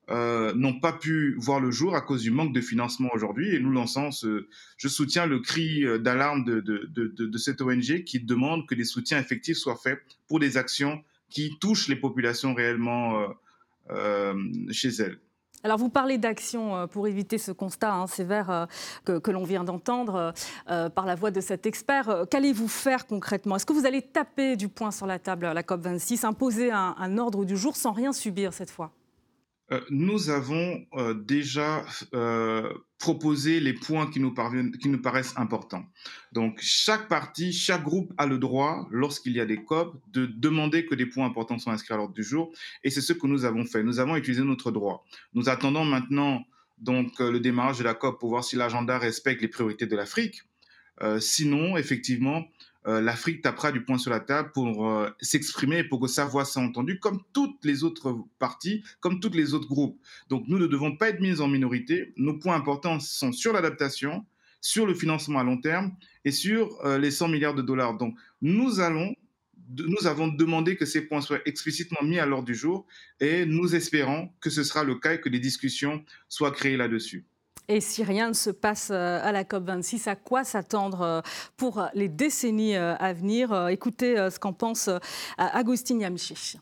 euh, 0.10 0.56
n'ont 0.56 0.80
pas 0.80 0.92
pu 0.92 1.36
voir 1.38 1.60
le 1.60 1.70
jour 1.70 1.96
à 1.96 2.02
cause 2.02 2.24
du 2.24 2.32
manque 2.32 2.52
de 2.52 2.62
financement 2.62 3.10
aujourd'hui. 3.14 3.54
Et 3.54 3.60
nous 3.60 3.70
lançons 3.70 4.10
ce, 4.10 4.48
je 4.78 4.88
soutiens 4.88 5.28
le 5.28 5.40
cri 5.40 5.86
euh, 5.86 6.00
d'alarme 6.00 6.44
de, 6.46 6.62
de, 6.62 6.90
de, 6.92 7.08
de, 7.08 7.38
cette 7.38 7.62
ONG 7.62 8.04
qui 8.06 8.20
demande 8.20 8.68
que 8.68 8.74
des 8.74 8.86
soutiens 8.86 9.20
effectifs 9.20 9.58
soient 9.58 9.78
faits 9.78 10.00
pour 10.28 10.40
des 10.40 10.58
actions 10.58 11.04
qui 11.30 11.58
touchent 11.62 11.88
les 11.88 11.96
populations 11.96 12.56
réellement 12.56 13.22
euh, 13.22 13.28
euh 13.92 14.34
chez 14.72 14.90
elles. 14.90 15.20
Alors 15.64 15.78
vous 15.78 15.90
parlez 15.90 16.18
d'action 16.18 16.88
pour 16.88 17.08
éviter 17.08 17.38
ce 17.38 17.52
constat 17.52 17.94
hein, 17.94 18.08
sévère 18.08 18.68
que, 19.06 19.18
que 19.18 19.32
l'on 19.32 19.44
vient 19.44 19.64
d'entendre 19.64 20.34
euh, 20.70 20.90
par 20.90 21.06
la 21.06 21.16
voix 21.16 21.32
de 21.32 21.42
cet 21.42 21.66
expert. 21.66 22.26
Qu'allez-vous 22.30 22.68
faire 22.68 23.08
concrètement? 23.08 23.56
Est-ce 23.56 23.66
que 23.66 23.74
vous 23.74 23.86
allez 23.86 24.02
taper 24.02 24.56
du 24.56 24.68
poing 24.68 24.92
sur 24.92 25.08
la 25.08 25.20
table 25.20 25.46
à 25.46 25.54
la 25.54 25.62
COP26, 25.62 26.26
imposer 26.26 26.72
un, 26.72 27.18
ordre 27.18 27.46
du 27.46 27.58
jour 27.58 27.76
sans 27.76 27.92
rien 27.92 28.14
subir 28.14 28.54
cette 28.54 28.72
fois? 28.72 28.92
euh, 28.92 29.03
nous 29.90 30.30
avons 30.30 30.86
euh, 30.94 31.14
déjà 31.14 31.86
euh, 32.14 32.74
proposé 33.00 33.60
les 33.60 33.74
points 33.74 34.10
qui 34.10 34.20
nous, 34.20 34.34
qui 34.80 34.90
nous 34.90 35.02
paraissent 35.02 35.34
importants. 35.38 35.86
Donc, 36.32 36.60
chaque 36.62 37.08
parti, 37.08 37.54
chaque 37.54 37.84
groupe 37.84 38.14
a 38.18 38.26
le 38.26 38.38
droit, 38.38 38.88
lorsqu'il 38.92 39.34
y 39.34 39.40
a 39.40 39.46
des 39.46 39.64
COP, 39.64 39.96
de 40.12 40.26
demander 40.26 40.86
que 40.86 40.96
des 40.96 41.06
points 41.06 41.26
importants 41.26 41.58
soient 41.60 41.74
inscrits 41.74 41.94
à 41.94 41.98
l'ordre 41.98 42.14
du 42.14 42.24
jour. 42.24 42.52
Et 42.84 42.90
c'est 42.90 43.02
ce 43.02 43.14
que 43.14 43.28
nous 43.28 43.46
avons 43.46 43.66
fait. 43.66 43.84
Nous 43.84 44.00
avons 44.00 44.16
utilisé 44.16 44.44
notre 44.44 44.72
droit. 44.72 45.06
Nous 45.34 45.50
attendons 45.50 45.86
maintenant 45.86 46.44
donc 46.80 47.20
le 47.20 47.40
démarrage 47.40 47.80
de 47.80 47.84
la 47.84 47.94
COP 47.94 48.20
pour 48.20 48.30
voir 48.30 48.44
si 48.44 48.56
l'agenda 48.56 48.98
respecte 48.98 49.42
les 49.42 49.48
priorités 49.48 49.86
de 49.86 49.96
l'Afrique. 49.96 50.44
sinon, 51.20 51.78
effectivement, 51.78 52.46
euh, 52.86 53.02
l'Afrique 53.02 53.42
tapera 53.42 53.72
du 53.72 53.84
poing 53.84 53.98
sur 53.98 54.12
la 54.12 54.20
table 54.20 54.52
pour 54.54 54.88
euh, 54.88 55.10
s'exprimer 55.22 55.84
pour 55.84 56.00
que 56.00 56.08
sa 56.08 56.26
voix 56.26 56.46
soit 56.46 56.62
entendue, 56.62 57.00
comme 57.00 57.22
toutes 57.32 57.64
les 57.64 57.84
autres 57.84 58.18
parties, 58.40 58.84
comme 59.00 59.20
tous 59.20 59.32
les 59.32 59.54
autres 59.54 59.68
groupes. 59.68 60.00
Donc 60.30 60.46
nous 60.48 60.60
ne 60.60 60.68
devons 60.68 60.96
pas 60.96 61.10
être 61.10 61.22
mis 61.22 61.40
en 61.40 61.48
minorité. 61.48 62.14
Nos 62.18 62.38
points 62.38 62.56
importants 62.56 63.00
sont 63.00 63.32
sur 63.32 63.54
l'adaptation, 63.54 64.26
sur 64.60 64.86
le 64.86 64.94
financement 64.94 65.40
à 65.40 65.44
long 65.44 65.60
terme 65.60 65.94
et 66.26 66.32
sur 66.32 66.78
euh, 66.86 66.98
les 66.98 67.12
100 67.12 67.30
milliards 67.30 67.56
de 67.56 67.62
dollars. 67.62 67.98
Donc 67.98 68.16
nous 68.42 68.80
allons 68.80 69.16
nous 69.76 70.08
avons 70.08 70.28
demandé 70.28 70.76
que 70.76 70.86
ces 70.86 71.02
points 71.02 71.22
soient 71.22 71.40
explicitement 71.46 72.04
mis 72.04 72.20
à 72.20 72.26
l'ordre 72.26 72.46
du 72.46 72.54
jour 72.54 72.86
et 73.20 73.46
nous 73.46 73.76
espérons 73.76 74.30
que 74.42 74.50
ce 74.50 74.64
sera 74.64 74.84
le 74.84 74.96
cas 74.96 75.14
et 75.14 75.22
que 75.22 75.30
des 75.30 75.40
discussions 75.40 76.04
soient 76.28 76.52
créées 76.52 76.78
là-dessus. 76.78 77.26
Et 77.70 77.80
si 77.80 78.04
rien 78.04 78.30
ne 78.30 78.34
se 78.34 78.50
passe 78.50 78.92
euh, 78.92 79.20
à 79.24 79.32
la 79.32 79.44
COP26, 79.44 80.10
à 80.10 80.16
quoi 80.16 80.44
s'attendre 80.44 81.02
euh, 81.02 81.22
pour 81.56 81.82
les 81.94 82.10
décennies 82.10 82.76
euh, 82.76 82.96
à 82.96 83.14
venir? 83.14 83.70
Écoutez 83.70 84.16
ce 84.30 84.38
qu'en 84.38 84.54
pense 84.54 84.90
Agustin 85.38 86.00
Yamchiche. 86.00 86.58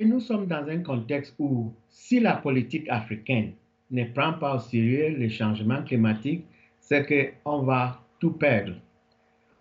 Nous 0.00 0.20
sommes 0.20 0.46
dans 0.46 0.66
un 0.68 0.82
contexte 0.82 1.34
où 1.38 1.72
si 1.88 2.18
la 2.18 2.36
politique 2.36 2.88
africaine 2.88 3.52
ne 3.90 4.04
prend 4.04 4.32
pas 4.32 4.56
au 4.56 4.58
sérieux 4.58 5.16
les 5.16 5.30
changements 5.30 5.82
climatiques, 5.84 6.44
c'est 6.80 7.06
qu'on 7.44 7.62
va 7.62 8.02
tout 8.18 8.32
perdre. 8.32 8.74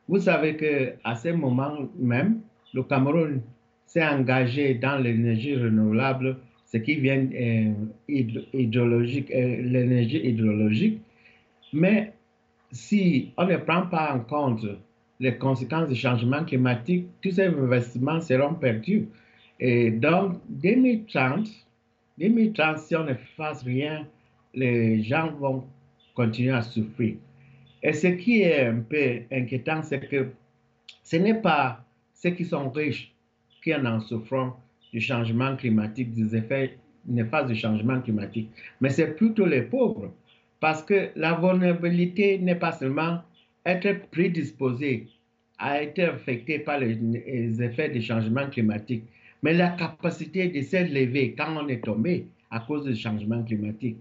Vous 0.07 0.19
savez 0.19 0.57
qu'à 0.57 1.15
ce 1.15 1.29
moment 1.29 1.77
même, 1.97 2.41
le 2.73 2.83
Cameroun 2.83 3.41
s'est 3.85 4.05
engagé 4.05 4.73
dans 4.73 4.97
l'énergie 4.97 5.55
renouvelable 5.55 6.37
ce 6.71 6.77
qui 6.77 6.95
vient 6.95 7.27
euh, 7.33 7.73
euh, 8.09 9.61
l'énergie 9.63 10.21
hydrologique. 10.23 11.01
Mais 11.73 12.13
si 12.71 13.31
on 13.37 13.45
ne 13.45 13.57
prend 13.57 13.87
pas 13.87 14.13
en 14.13 14.19
compte 14.21 14.65
les 15.19 15.37
conséquences 15.37 15.89
du 15.89 15.95
changement 15.95 16.43
climatique, 16.45 17.07
tous 17.21 17.31
ces 17.31 17.47
investissements 17.47 18.21
seront 18.21 18.53
perdus. 18.53 19.07
Et 19.59 19.91
donc, 19.91 20.39
2030, 20.49 21.47
2030, 22.17 22.79
si 22.79 22.95
on 22.95 23.03
ne 23.03 23.13
fait 23.13 23.63
rien, 23.65 24.07
les 24.53 25.03
gens 25.03 25.31
vont 25.33 25.65
continuer 26.15 26.53
à 26.53 26.61
souffrir. 26.61 27.15
Et 27.83 27.93
ce 27.93 28.07
qui 28.07 28.41
est 28.41 28.65
un 28.65 28.79
peu 28.79 29.21
inquiétant, 29.31 29.83
c'est 29.83 30.07
que 30.07 30.29
ce 31.03 31.17
n'est 31.17 31.41
pas 31.41 31.83
ceux 32.13 32.31
qui 32.31 32.45
sont 32.45 32.69
riches 32.69 33.13
qui 33.63 33.75
en 33.75 33.99
souffrent, 33.99 34.57
du 34.91 34.99
changement 34.99 35.55
climatique, 35.55 36.13
des 36.13 36.35
effets 36.35 36.77
néfastes 37.05 37.47
du 37.47 37.55
changement 37.55 38.01
climatique, 38.01 38.49
mais 38.79 38.89
c'est 38.89 39.15
plutôt 39.15 39.45
les 39.45 39.63
pauvres. 39.63 40.11
Parce 40.59 40.83
que 40.83 41.09
la 41.15 41.33
vulnérabilité 41.33 42.37
n'est 42.37 42.55
pas 42.55 42.71
seulement 42.71 43.21
être 43.65 44.09
prédisposé 44.11 45.07
à 45.57 45.81
être 45.81 45.99
affecté 45.99 46.59
par 46.59 46.79
les, 46.79 47.61
effets 47.61 47.89
du 47.89 48.01
changement 48.01 48.47
climatique, 48.49 49.03
mais 49.41 49.53
la 49.53 49.69
capacité 49.69 50.47
de 50.49 50.61
s'élever 50.61 51.33
quand 51.37 51.55
on 51.57 51.67
est 51.67 51.83
tombé 51.83 52.27
à 52.51 52.59
cause 52.59 52.85
du 52.85 52.95
changement 52.95 53.43
climatique. 53.43 53.97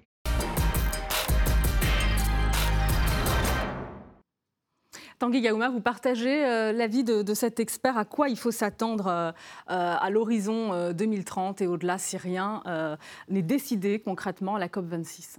Tanguy 5.21 5.43
Gaouma, 5.43 5.69
vous 5.69 5.83
partagez 5.83 6.47
euh, 6.47 6.73
l'avis 6.73 7.05
de, 7.05 7.35
cet 7.35 7.61
expert. 7.61 7.99
À 7.99 8.07
quoi 8.07 8.31
il 8.31 8.39
faut 8.39 8.51
s'attendre 8.51 9.07
euh, 9.09 9.29
euh, 9.29 9.33
à 9.69 10.09
l'horizon 10.09 10.93
2030 10.95 11.61
et 11.61 11.67
au-delà 11.67 11.99
si 11.99 12.17
rien 12.17 12.63
n'est 13.29 13.43
décidé 13.43 14.01
concrètement 14.01 14.57
à 14.57 14.59
la 14.59 14.69
COP26 14.69 15.37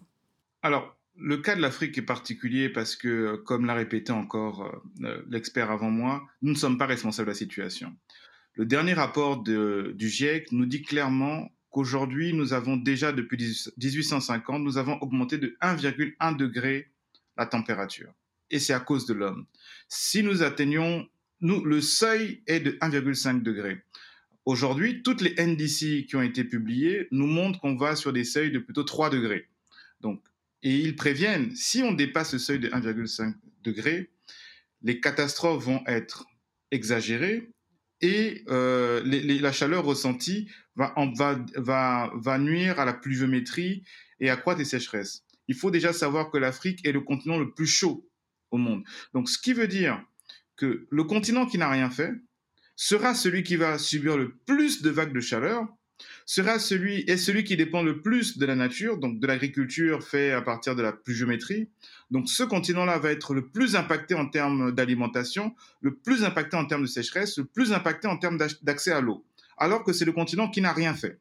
Alors, 0.62 0.96
le 1.18 1.38
cas 1.38 1.56
de 1.56 1.62
l'Afrique 1.62 1.98
est 1.98 2.04
particulier 2.04 2.70
parce 2.70 2.96
que, 2.96 3.38
comme 3.38 3.66
l'a 3.66 3.74
répété 3.74 4.12
encore 4.12 4.72
l'expert 5.30 5.72
avant 5.72 5.90
moi, 5.90 6.22
nous 6.44 6.52
ne 6.52 6.58
sommes 6.58 6.78
pas 6.78 6.86
responsables 6.86 7.26
de 7.26 7.32
la 7.32 7.38
situation. 7.38 7.92
Le 8.54 8.66
dernier 8.68 8.94
rapport 8.94 9.42
du 9.42 9.96
GIEC 10.10 10.52
nous 10.52 10.68
dit 10.68 10.84
clairement 10.84 11.50
qu'aujourd'hui, 11.72 12.34
nous 12.34 12.54
avons 12.54 12.78
déjà, 12.78 13.12
depuis 13.12 13.38
1850, 13.78 14.62
nous 14.62 14.78
avons 14.78 15.00
augmenté 15.02 15.40
de 15.40 15.58
1,1 15.60 16.38
degré 16.38 16.92
la 17.36 17.48
température 17.48 18.14
et 18.52 18.60
c'est 18.60 18.74
à 18.74 18.80
cause 18.80 19.06
de 19.06 19.14
l'homme. 19.14 19.46
Si 19.88 20.22
nous 20.22 20.44
atteignons, 20.44 21.08
le 21.42 21.82
seuil 21.82 22.44
est 22.46 22.60
de 22.60 22.72
1,5 22.74 23.42
degré. 23.42 23.82
Aujourd'hui, 24.46 25.02
toutes 25.02 25.22
les 25.22 25.36
NDC 25.36 26.06
qui 26.08 26.16
ont 26.16 26.22
été 26.22 26.44
publiées 26.44 27.08
nous 27.12 27.28
montrent 27.28 27.60
qu'on 27.60 27.76
va 27.76 27.96
sur 27.96 28.14
des 28.14 28.24
seuils 28.24 28.52
de 28.52 28.60
plutôt 28.60 28.84
3 28.84 29.10
degrés. 29.10 29.48
Donc, 30.02 30.22
et 30.64 30.76
ils 30.76 30.96
préviennent, 30.96 31.56
si 31.56 31.82
on 31.82 31.94
dépasse 31.94 32.32
ce 32.32 32.38
seuil 32.38 32.60
de 32.60 32.70
1,5 32.70 33.34
degré, 33.64 34.12
les 34.84 35.00
catastrophes 35.00 35.64
vont 35.64 35.84
être 35.88 36.26
exagérées 36.72 37.52
et 38.02 38.44
euh, 38.50 39.02
la 39.06 39.52
chaleur 39.52 39.86
ressentie 39.86 40.50
va, 40.76 40.94
va 41.56 42.38
nuire 42.40 42.80
à 42.80 42.86
la 42.86 42.94
pluviométrie 42.94 43.84
et 44.20 44.30
accroître 44.30 44.60
les 44.60 44.66
sécheresses. 44.66 45.24
il 45.48 45.56
faut 45.56 45.72
déjà 45.72 45.94
savoir 45.94 46.32
que 46.32 46.38
l'Afrique 46.38 46.86
est 46.88 46.92
le 46.92 47.02
continent 47.02 47.38
le 47.38 47.52
plus 47.52 47.68
chaud 47.68 48.08
monde. 48.58 48.84
Donc, 49.14 49.30
ce 49.30 49.38
qui 49.38 49.54
veut 49.54 49.68
dire 49.68 50.02
que 50.56 50.88
le 50.90 51.04
continent 51.04 51.46
qui 51.46 51.58
n'a 51.58 51.70
rien 51.70 51.90
fait 51.90 52.14
sera 52.76 53.14
celui 53.14 53.44
qui 53.44 53.56
va 53.56 53.78
subir 53.78 54.18
le 54.18 54.36
plus 54.46 54.82
de 54.82 54.90
vagues 54.90 55.14
de 55.14 55.20
chaleur, 55.20 55.68
sera 56.26 56.60
celui 56.60 57.02
est 57.10 57.18
celui 57.18 57.44
qui 57.44 57.58
dépend 57.58 57.84
le 57.84 58.02
plus 58.02 58.38
de 58.38 58.46
la 58.46 58.56
nature, 58.56 58.98
donc 58.98 59.20
de 59.20 59.28
l'agriculture 59.28 60.04
faite 60.04 60.34
à 60.34 60.42
partir 60.42 60.76
de 60.76 60.82
la 60.82 60.94
pluviométrie. 60.94 61.70
Donc 62.10 62.30
ce 62.30 62.44
continent-là 62.44 62.98
va 63.00 63.12
être 63.12 63.34
le 63.34 63.48
plus 63.48 63.76
impacté 63.76 64.14
en 64.14 64.28
termes 64.28 64.72
d'alimentation, 64.72 65.56
le 65.82 65.96
plus 65.96 66.24
impacté 66.24 66.58
en 66.58 66.66
termes 66.66 66.84
de 66.84 66.88
sécheresse, 66.88 67.38
le 67.38 67.46
plus 67.46 67.74
impacté 67.74 68.08
en 68.08 68.18
termes 68.18 68.38
d'accès 68.62 68.92
à 68.92 69.02
l'eau, 69.02 69.26
alors 69.58 69.84
que 69.84 69.94
c'est 69.94 70.06
le 70.06 70.12
continent 70.12 70.50
qui 70.50 70.62
n'a 70.62 70.74
rien 70.74 70.94
fait. 70.94 71.20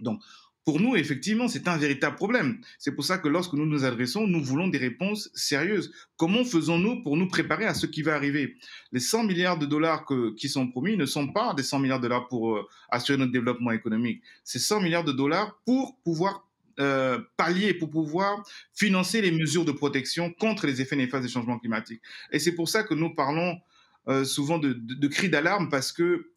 Donc 0.00 0.20
pour 0.64 0.80
nous, 0.80 0.94
effectivement, 0.94 1.48
c'est 1.48 1.66
un 1.66 1.76
véritable 1.76 2.14
problème. 2.14 2.60
C'est 2.78 2.92
pour 2.92 3.04
ça 3.04 3.18
que 3.18 3.26
lorsque 3.26 3.54
nous 3.54 3.66
nous 3.66 3.84
adressons, 3.84 4.28
nous 4.28 4.42
voulons 4.42 4.68
des 4.68 4.78
réponses 4.78 5.28
sérieuses. 5.34 5.92
Comment 6.16 6.44
faisons-nous 6.44 7.02
pour 7.02 7.16
nous 7.16 7.26
préparer 7.26 7.64
à 7.64 7.74
ce 7.74 7.86
qui 7.86 8.02
va 8.02 8.14
arriver? 8.14 8.56
Les 8.92 9.00
100 9.00 9.24
milliards 9.24 9.58
de 9.58 9.66
dollars 9.66 10.06
qui 10.36 10.48
sont 10.48 10.68
promis 10.68 10.96
ne 10.96 11.06
sont 11.06 11.28
pas 11.28 11.52
des 11.54 11.64
100 11.64 11.80
milliards 11.80 11.98
de 11.98 12.04
dollars 12.04 12.28
pour 12.28 12.56
euh, 12.56 12.68
assurer 12.90 13.18
notre 13.18 13.32
développement 13.32 13.72
économique. 13.72 14.22
C'est 14.44 14.60
100 14.60 14.82
milliards 14.82 15.04
de 15.04 15.12
dollars 15.12 15.60
pour 15.66 15.98
pouvoir 16.04 16.46
euh, 16.78 17.18
pallier, 17.36 17.74
pour 17.74 17.90
pouvoir 17.90 18.44
financer 18.72 19.20
les 19.20 19.32
mesures 19.32 19.64
de 19.64 19.72
protection 19.72 20.32
contre 20.32 20.68
les 20.68 20.80
effets 20.80 20.96
néfastes 20.96 21.24
des 21.24 21.28
changements 21.28 21.58
climatiques. 21.58 22.02
Et 22.30 22.38
c'est 22.38 22.52
pour 22.52 22.68
ça 22.68 22.84
que 22.84 22.94
nous 22.94 23.12
parlons 23.12 23.58
euh, 24.06 24.24
souvent 24.24 24.58
de, 24.58 24.74
de 24.74 25.08
cris 25.08 25.28
d'alarme 25.28 25.68
parce 25.68 25.90
que 25.92 26.28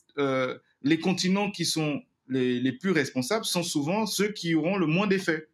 les 0.82 1.00
continents 1.00 1.52
qui 1.52 1.66
sont 1.66 2.02
les, 2.28 2.72
plus 2.72 2.92
responsables 2.92 3.46
sont 3.46 3.64
souvent 3.64 4.06
ceux 4.06 4.30
qui 4.30 4.56
auront 4.56 4.78
le 4.78 4.88
moins 4.88 5.08
d'effets. 5.08 5.48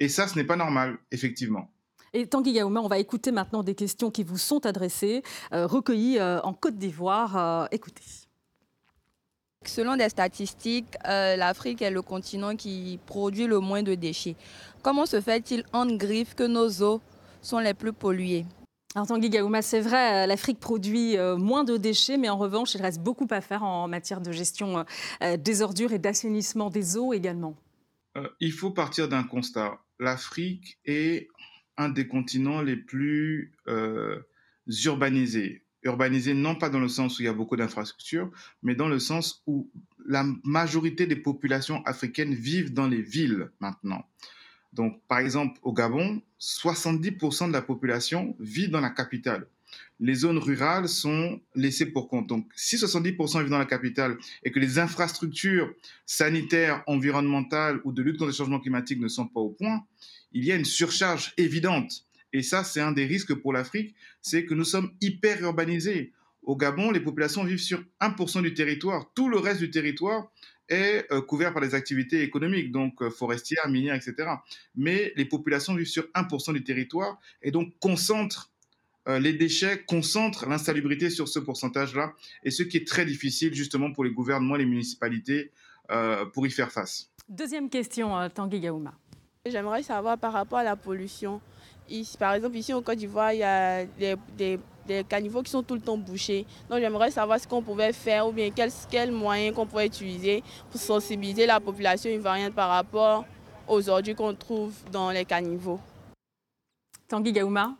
Et 0.00 0.08
ça, 0.08 0.28
ce 0.28 0.36
n'est 0.36 0.44
pas 0.44 0.56
normal, 0.56 0.98
effectivement. 1.10 1.70
Et 2.14 2.26
Tanguy 2.26 2.52
Gaouma, 2.54 2.80
on 2.80 2.88
va 2.88 2.98
écouter 2.98 3.32
maintenant 3.32 3.62
des 3.62 3.74
questions 3.74 4.10
qui 4.10 4.22
vous 4.22 4.38
sont 4.38 4.64
adressées, 4.64 5.22
euh, 5.52 5.66
recueillies 5.66 6.18
euh, 6.18 6.40
en 6.40 6.54
Côte 6.54 6.76
d'Ivoire. 6.76 7.36
Euh, 7.36 7.66
écoutez. 7.70 8.02
Selon 9.66 9.96
des 9.96 10.08
statistiques, 10.08 10.94
l'Afrique 11.04 11.82
est 11.82 11.90
le 11.90 12.00
continent 12.00 12.56
qui 12.56 12.98
produit 13.04 13.46
le 13.46 13.58
moins 13.58 13.82
de 13.82 13.94
déchets. 13.94 14.36
Comment 14.82 15.04
se 15.04 15.20
fait-il 15.20 15.64
en 15.72 15.84
griffe 15.86 16.34
que 16.34 16.44
nos 16.44 16.70
eaux 16.82 17.02
sont 17.42 17.58
les 17.58 17.74
plus 17.74 17.92
polluées 17.92 18.46
alors 18.98 19.06
Tanguy 19.06 19.30
Gaouma, 19.30 19.62
c'est 19.62 19.80
vrai, 19.80 20.24
euh, 20.24 20.26
l'Afrique 20.26 20.58
produit 20.58 21.16
euh, 21.16 21.36
moins 21.36 21.62
de 21.62 21.76
déchets, 21.76 22.16
mais 22.16 22.28
en 22.28 22.36
revanche, 22.36 22.74
il 22.74 22.82
reste 22.82 23.00
beaucoup 23.00 23.28
à 23.30 23.40
faire 23.40 23.62
en 23.62 23.86
matière 23.86 24.20
de 24.20 24.32
gestion 24.32 24.84
euh, 25.22 25.36
des 25.36 25.62
ordures 25.62 25.92
et 25.92 26.00
d'assainissement 26.00 26.68
des 26.68 26.96
eaux 26.96 27.12
également. 27.12 27.56
il 28.40 28.50
faut 28.50 28.72
partir 28.72 29.08
d'un 29.08 29.22
constat. 29.22 29.78
L'Afrique 30.00 30.80
est 30.84 31.28
un 31.76 31.90
des 31.90 32.08
continents 32.08 32.60
les 32.60 32.74
plus 32.74 33.52
urbanisés. 34.66 35.62
Urbanisés 35.84 36.34
non 36.34 36.56
pas 36.56 36.68
dans 36.68 36.80
le 36.80 36.88
sens 36.88 37.20
où 37.20 37.22
il 37.22 37.26
y 37.26 37.28
a 37.28 37.32
beaucoup 37.32 37.54
d'infrastructures, 37.54 38.32
mais 38.64 38.74
dans 38.74 38.88
le 38.88 38.98
sens 38.98 39.44
où 39.46 39.70
la 40.06 40.26
majorité 40.42 41.06
des 41.06 41.14
populations 41.14 41.84
africaines 41.84 42.34
vivent 42.34 42.74
dans 42.74 42.88
les 42.88 43.02
villes 43.02 43.52
maintenant. 43.60 44.04
Donc, 44.78 45.02
par 45.08 45.18
exemple, 45.18 45.58
au 45.64 45.72
Gabon, 45.72 46.22
70% 46.40 47.48
de 47.48 47.52
la 47.52 47.62
population 47.62 48.36
vit 48.38 48.68
dans 48.68 48.80
la 48.80 48.90
capitale. 48.90 49.48
Les 49.98 50.14
zones 50.14 50.38
rurales 50.38 50.88
sont 50.88 51.40
laissées 51.56 51.86
pour 51.86 52.08
compte. 52.08 52.28
Donc, 52.28 52.46
si 52.54 52.76
70% 52.76 53.40
vivent 53.40 53.50
dans 53.50 53.58
la 53.58 53.66
capitale 53.66 54.16
et 54.44 54.52
que 54.52 54.60
les 54.60 54.78
infrastructures 54.78 55.74
sanitaires, 56.06 56.84
environnementales 56.86 57.80
ou 57.82 57.90
de 57.90 58.02
lutte 58.02 58.18
contre 58.18 58.28
le 58.28 58.32
changement 58.32 58.60
climatique 58.60 59.00
ne 59.00 59.08
sont 59.08 59.26
pas 59.26 59.40
au 59.40 59.50
point, 59.50 59.84
il 60.30 60.44
y 60.44 60.52
a 60.52 60.54
une 60.54 60.64
surcharge 60.64 61.34
évidente. 61.36 62.04
Et 62.32 62.42
ça, 62.42 62.62
c'est 62.62 62.80
un 62.80 62.92
des 62.92 63.04
risques 63.04 63.34
pour 63.34 63.52
l'Afrique, 63.52 63.96
c'est 64.22 64.44
que 64.44 64.54
nous 64.54 64.64
sommes 64.64 64.92
hyper 65.00 65.42
urbanisés. 65.42 66.12
Au 66.48 66.56
Gabon, 66.56 66.90
les 66.90 67.00
populations 67.00 67.44
vivent 67.44 67.60
sur 67.60 67.84
1% 68.00 68.40
du 68.40 68.54
territoire. 68.54 69.12
Tout 69.14 69.28
le 69.28 69.36
reste 69.36 69.60
du 69.60 69.70
territoire 69.70 70.32
est 70.70 71.04
euh, 71.12 71.20
couvert 71.20 71.52
par 71.52 71.62
les 71.62 71.74
activités 71.74 72.22
économiques, 72.22 72.72
donc 72.72 73.02
euh, 73.02 73.10
forestières, 73.10 73.68
minières, 73.68 73.94
etc. 73.94 74.30
Mais 74.74 75.12
les 75.16 75.26
populations 75.26 75.74
vivent 75.74 75.88
sur 75.88 76.04
1% 76.14 76.54
du 76.54 76.64
territoire 76.64 77.20
et 77.42 77.50
donc 77.50 77.78
concentrent 77.80 78.50
euh, 79.08 79.18
les 79.18 79.34
déchets, 79.34 79.84
concentrent 79.86 80.48
l'insalubrité 80.48 81.10
sur 81.10 81.28
ce 81.28 81.38
pourcentage-là, 81.38 82.14
et 82.42 82.50
ce 82.50 82.62
qui 82.62 82.78
est 82.78 82.88
très 82.88 83.04
difficile 83.04 83.52
justement 83.52 83.92
pour 83.92 84.04
les 84.04 84.10
gouvernements, 84.10 84.56
les 84.56 84.66
municipalités, 84.66 85.52
pour 86.32 86.46
y 86.46 86.50
faire 86.50 86.70
face. 86.72 87.10
Deuxième 87.28 87.68
question, 87.70 88.28
Tanguy 88.30 88.60
Gaouma. 88.60 88.94
J'aimerais 89.46 89.82
savoir 89.82 90.18
par 90.18 90.34
rapport 90.34 90.58
à 90.58 90.64
la 90.64 90.76
pollution. 90.76 91.42
par 92.18 92.34
exemple, 92.34 92.56
ici 92.56 92.74
au 92.74 92.82
Côte 92.82 92.98
d'Ivoire, 92.98 93.32
il 93.32 93.38
y 93.38 93.42
a 93.42 93.86
des 93.86 94.16
des 94.36 94.58
caniveaux 95.08 95.42
qui 95.42 95.50
sont 95.50 95.62
tout 95.62 95.74
le 95.74 95.80
temps 95.80 95.96
bouchés. 95.96 96.46
Donc 96.68 96.80
j'aimerais 96.80 97.10
savoir 97.10 97.40
ce 97.40 97.46
qu'on 97.46 97.62
pouvait 97.62 97.92
faire 97.92 98.26
ou 98.26 98.32
bien 98.32 98.50
quels 98.50 98.72
quel 98.90 99.12
moyens 99.12 99.54
qu'on 99.54 99.66
pourrait 99.66 99.86
utiliser 99.86 100.42
pour 100.70 100.80
sensibiliser 100.80 101.46
la 101.46 101.60
population 101.60 102.10
ivoirienne 102.10 102.52
par 102.52 102.68
rapport 102.70 103.24
aux 103.66 103.88
ordures 103.88 104.16
qu'on 104.16 104.34
trouve 104.34 104.74
dans 104.90 105.10
les 105.10 105.24
caniveaux. 105.24 105.80
Tanguy 107.08 107.32
Gaouma 107.32 107.76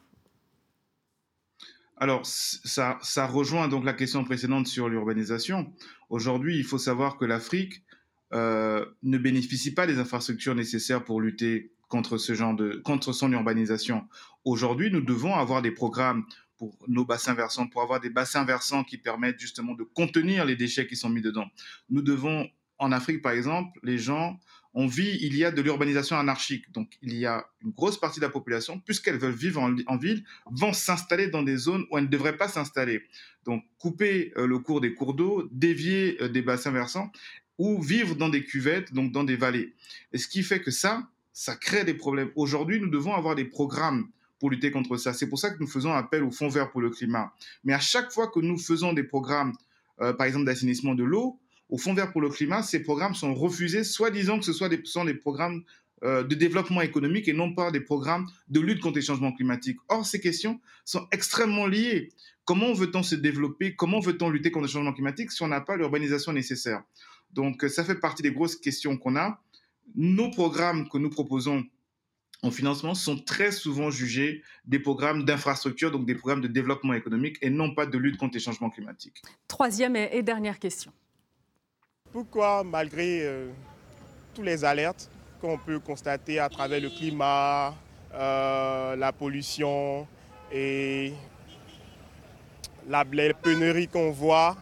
alors, 2.01 2.21
ça, 2.25 2.97
ça 3.03 3.27
rejoint 3.27 3.66
donc 3.66 3.85
la 3.85 3.92
question 3.92 4.23
précédente 4.23 4.68
sur 4.68 4.88
l'urbanisation. 4.88 5.73
Aujourd'hui, 6.11 6.57
il 6.57 6.62
faut 6.62 6.79
savoir 6.79 7.16
que 7.16 7.25
l'Afrique 7.25 7.83
euh, 8.33 8.85
ne 9.03 9.18
bénéficie 9.18 9.75
pas 9.75 9.87
des 9.87 9.99
infrastructures 9.99 10.55
nécessaires 10.55 11.05
pour 11.05 11.21
lutter 11.21 11.73
contre 11.88 12.18
ce 12.18 12.35
genre 12.35 12.55
de 12.55 12.81
contre 12.85 13.12
son 13.12 13.33
urbanisation. 13.33 14.07
Aujourd'hui, 14.44 14.90
nous 14.90 15.01
devons 15.01 15.35
avoir 15.35 15.61
des 15.62 15.71
programmes 15.71 16.25
pour 16.59 16.77
nos 16.88 17.05
bassins 17.05 17.35
versants, 17.35 17.66
pour 17.68 17.83
avoir 17.83 18.01
des 18.01 18.11
bassins 18.11 18.44
versants 18.44 18.85
qui 18.85 18.99
permettent 18.99 19.38
justement 19.38 19.75
de 19.75 19.85
contenir 19.85 20.44
les 20.44 20.57
déchets 20.57 20.87
qui 20.87 20.97
sont 20.97 21.09
mis 21.09 21.23
dedans. 21.23 21.47
Nous 21.88 22.03
devons, 22.03 22.49
en 22.79 22.92
Afrique 22.92 23.23
par 23.23 23.33
exemple, 23.33 23.79
les 23.83 23.99
gens, 23.99 24.38
on 24.75 24.87
vit, 24.87 25.18
il 25.23 25.37
y 25.37 25.44
a 25.44 25.51
de 25.51 25.62
l'urbanisation 25.62 26.16
anarchique. 26.16 26.71
Donc 26.73 26.99
il 27.03 27.14
y 27.14 27.27
a 27.27 27.47
une 27.62 27.71
grosse 27.71 27.99
partie 27.99 28.21
de 28.21 28.25
la 28.25 28.31
population, 28.31 28.79
puisqu'elles 28.81 29.18
veulent 29.18 29.33
vivre 29.33 29.61
en, 29.62 29.97
ville, 29.97 30.25
vont 30.51 30.73
s'installer 30.73 31.29
dans 31.29 31.42
des 31.42 31.57
zones 31.57 31.85
où 31.90 31.99
elles 31.99 32.05
ne 32.05 32.11
devraient 32.11 32.37
pas 32.37 32.49
s'installer. 32.49 33.03
Donc 33.44 33.64
couper 33.79 34.33
euh, 34.37 34.47
le 34.47 34.59
cours 34.59 34.81
des 34.81 34.94
cours 34.94 35.14
d'eau, 35.14 35.49
dévier 35.51 36.18
euh, 36.21 36.29
des 36.29 36.42
bassins 36.42 36.71
versants 36.71 37.11
ou 37.57 37.83
vivre 37.83 38.14
dans 38.14 38.29
des 38.29 38.44
cuvettes, 38.44 38.92
donc 38.92 39.11
dans 39.11 39.25
des 39.25 39.37
vallées. 39.37 39.75
Et 40.12 40.18
ce 40.18 40.29
qui 40.29 40.42
fait 40.42 40.61
que 40.61 40.71
ça, 40.71 41.09
ça 41.33 41.57
crée 41.57 41.85
des 41.85 41.94
problèmes. 41.94 42.31
Aujourd'hui, 42.37 42.81
nous 42.81 42.88
devons 42.88 43.14
avoir 43.14 43.35
des 43.35 43.44
programmes 43.44 44.09
pour 44.38 44.51
lutter 44.51 44.70
contre 44.70 44.96
ça. 44.96 45.12
C'est 45.12 45.29
pour 45.29 45.38
ça 45.38 45.51
que 45.51 45.59
nous 45.61 45.66
faisons 45.66 45.92
appel 45.92 46.22
au 46.22 46.31
Fonds 46.31 46.48
vert 46.48 46.70
pour 46.70 46.81
le 46.81 46.90
climat. 46.90 47.33
Mais 47.64 47.72
à 47.72 47.81
chaque 47.81 48.12
fois 48.12 48.29
que 48.29 48.40
nous 48.40 48.59
faisons 48.59 48.92
des 48.92 49.05
programmes, 49.05 49.53
euh, 50.01 50.12
par 50.12 50.27
exemple 50.27 50.46
d'assainissement 50.46 50.94
de 50.94 51.05
l'eau, 51.05 51.38
au 51.68 51.79
Fonds 51.79 51.94
vert 51.94 52.12
pour 52.12 52.20
le 52.20 52.31
climat, 52.31 52.62
ces 52.62 52.83
programmes 52.83 53.14
sont 53.14 53.35
refusés, 53.35 53.85
soi-disant 53.85 54.38
que 54.38 54.44
ce 54.44 54.53
soit 54.53 54.68
des, 54.68 54.81
sont 54.85 55.05
des 55.05 55.14
programmes 55.14 55.62
euh, 56.05 56.22
de 56.22 56.35
développement 56.35 56.81
économique 56.81 57.27
et 57.29 57.33
non 57.33 57.55
pas 57.55 57.70
des 57.70 57.81
programmes 57.81 58.27
de 58.48 58.61
lutte 58.61 58.81
contre 58.81 58.96
les 58.96 59.03
changements 59.03 59.33
climatiques. 59.33 59.79
Or, 59.88 60.07
ces 60.07 60.20
questions 60.20 60.61
sont 60.85 61.07
extrêmement 61.11 61.66
liées. 61.66 62.11
Comment 62.44 62.72
veut-on 62.72 63.03
se 63.03 63.16
développer? 63.16 63.74
Comment 63.74 64.01
veut-on 64.01 64.31
lutter 64.31 64.51
contre 64.51 64.66
les 64.66 64.72
changements 64.72 64.92
climatiques 64.92 65.33
si 65.33 65.42
on 65.42 65.48
n'a 65.48 65.61
pas 65.61 65.77
l'urbanisation 65.77 66.33
nécessaire? 66.33 66.83
Donc, 67.33 67.62
ça 67.68 67.85
fait 67.85 67.96
partie 67.96 68.22
des 68.22 68.33
grosses 68.33 68.57
questions 68.57 68.96
qu'on 68.96 69.16
a. 69.16 69.42
Nos 69.96 70.31
programmes 70.31 70.88
que 70.88 70.98
nous 70.98 71.11
proposons 71.11 71.66
en 72.42 72.51
financement 72.51 72.94
sont 72.94 73.18
très 73.18 73.51
souvent 73.51 73.90
jugés 73.90 74.42
des 74.64 74.79
programmes 74.79 75.24
d'infrastructure, 75.24 75.90
donc 75.90 76.07
des 76.07 76.14
programmes 76.14 76.40
de 76.40 76.48
développement 76.48 76.94
économique 76.94 77.37
et 77.42 77.51
non 77.51 77.74
pas 77.74 77.87
de 77.87 77.98
lutte 77.98 78.16
contre 78.16 78.35
les 78.35 78.40
changements 78.40 78.70
climatiques. 78.70 79.22
Troisième 79.48 79.96
et 79.96 80.22
dernière 80.22 80.59
question. 80.59 80.92
Pourquoi, 82.12 82.64
malgré 82.64 83.22
euh, 83.22 83.51
tous 84.35 84.42
les 84.42 84.64
alertes 84.64 85.11
qu'on 85.40 85.59
peut 85.59 85.79
constater 85.79 86.38
à 86.38 86.48
travers 86.48 86.81
le 86.81 86.90
climat, 86.90 87.74
euh, 88.14 88.96
la 88.96 89.12
pollution 89.12 90.07
et 90.53 91.12
la 92.88 93.05
pénurie 93.05 93.88
qu'on 93.88 94.11
voit, 94.11 94.57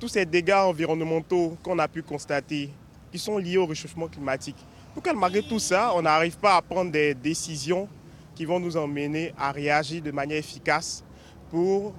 tous 0.00 0.08
ces 0.08 0.24
dégâts 0.24 0.52
environnementaux 0.52 1.58
qu'on 1.62 1.78
a 1.78 1.88
pu 1.88 2.02
constater, 2.02 2.70
qui 3.10 3.18
sont 3.18 3.38
liés 3.38 3.58
au 3.58 3.66
réchauffement 3.66 4.08
climatique, 4.08 4.56
pourquoi 4.98 5.12
malgré 5.12 5.44
tout 5.44 5.60
ça, 5.60 5.92
on 5.94 6.02
n'arrive 6.02 6.36
pas 6.38 6.56
à 6.56 6.60
prendre 6.62 6.90
des 6.90 7.14
décisions 7.14 7.88
qui 8.34 8.44
vont 8.44 8.58
nous 8.58 8.76
emmener 8.76 9.32
à 9.38 9.52
réagir 9.52 10.02
de 10.02 10.10
manière 10.10 10.38
efficace 10.38 11.04
pour, 11.50 11.94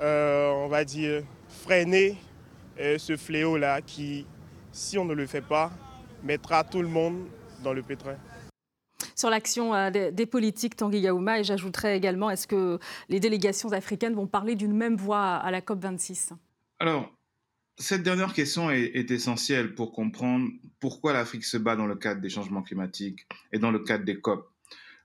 euh, 0.00 0.50
on 0.50 0.66
va 0.66 0.84
dire, 0.84 1.22
freiner 1.46 2.16
euh, 2.80 2.98
ce 2.98 3.16
fléau-là 3.16 3.80
qui, 3.80 4.26
si 4.72 4.98
on 4.98 5.04
ne 5.04 5.14
le 5.14 5.24
fait 5.24 5.40
pas, 5.40 5.70
mettra 6.24 6.64
tout 6.64 6.82
le 6.82 6.88
monde 6.88 7.28
dans 7.62 7.72
le 7.72 7.82
pétrin. 7.84 8.16
Sur 9.14 9.30
l'action 9.30 9.72
euh, 9.72 10.10
des, 10.10 10.26
politiques 10.26 10.74
Tanguy 10.74 10.98
Yaouma 10.98 11.38
et 11.38 11.44
j'ajouterais 11.44 11.96
également, 11.96 12.28
est-ce 12.28 12.48
que 12.48 12.80
les 13.08 13.20
délégations 13.20 13.70
africaines 13.70 14.14
vont 14.14 14.26
parler 14.26 14.56
d'une 14.56 14.74
même 14.74 14.96
voix 14.96 15.36
à 15.36 15.52
la 15.52 15.60
COP26 15.60 16.30
Alors, 16.80 17.08
cette 17.80 18.02
dernière 18.02 18.34
question 18.34 18.70
est, 18.70 19.10
essentielle 19.10 19.74
pour 19.74 19.92
comprendre 19.92 20.50
pourquoi 20.80 21.14
l'Afrique 21.14 21.44
se 21.44 21.56
bat 21.56 21.76
dans 21.76 21.86
le 21.86 21.96
cadre 21.96 22.20
des 22.20 22.28
changements 22.28 22.62
climatiques 22.62 23.26
et 23.52 23.58
dans 23.58 23.70
le 23.70 23.78
cadre 23.78 24.04
des 24.04 24.20
COP. 24.20 24.52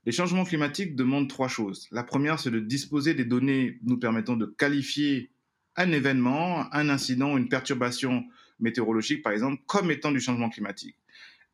Les 0.05 0.11
changements 0.11 0.43
climatiques 0.43 0.95
demandent 0.95 1.29
trois 1.29 1.47
choses. 1.47 1.87
La 1.91 2.03
première, 2.03 2.39
c'est 2.39 2.51
de 2.51 2.59
disposer 2.59 3.13
des 3.13 3.23
données 3.23 3.79
nous 3.83 3.97
permettant 3.97 4.35
de 4.35 4.45
qualifier 4.45 5.31
un 5.77 5.91
événement, 5.91 6.71
un 6.73 6.89
incident, 6.89 7.37
une 7.37 7.47
perturbation 7.47 8.25
météorologique, 8.59 9.23
par 9.23 9.31
exemple, 9.31 9.61
comme 9.65 9.89
étant 9.89 10.11
du 10.11 10.19
changement 10.19 10.49
climatique. 10.49 10.97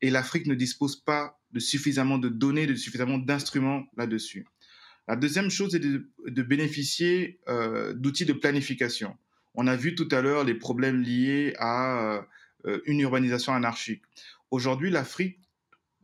Et 0.02 0.10
l'Afrique 0.10 0.48
ne 0.48 0.56
dispose 0.56 0.96
pas 0.96 1.40
de 1.52 1.60
suffisamment 1.60 2.18
de 2.18 2.30
données, 2.30 2.66
de 2.66 2.76
suffisamment 2.76 3.20
d'instruments 3.20 3.86
là-dessus. 3.96 4.46
La 5.08 5.16
deuxième 5.16 5.50
chose 5.50 5.76
est 5.76 5.80
de, 5.80 6.42
bénéficier 6.42 7.40
euh, 7.48 7.94
d'outils 7.94 8.26
de 8.26 8.34
planification. 8.34 9.16
On 9.56 9.68
a 9.68 9.76
vu 9.76 9.96
tout 9.96 10.08
à 10.12 10.22
l'heure 10.22 10.44
les 10.44 10.56
problèmes 10.56 11.02
liés 11.02 11.54
à 11.60 12.26
euh, 12.66 12.82
une 12.86 13.00
urbanisation 13.00 13.54
anarchique. 13.54 14.04
Aujourd'hui, 14.50 14.90
l'Afrique 14.90 15.40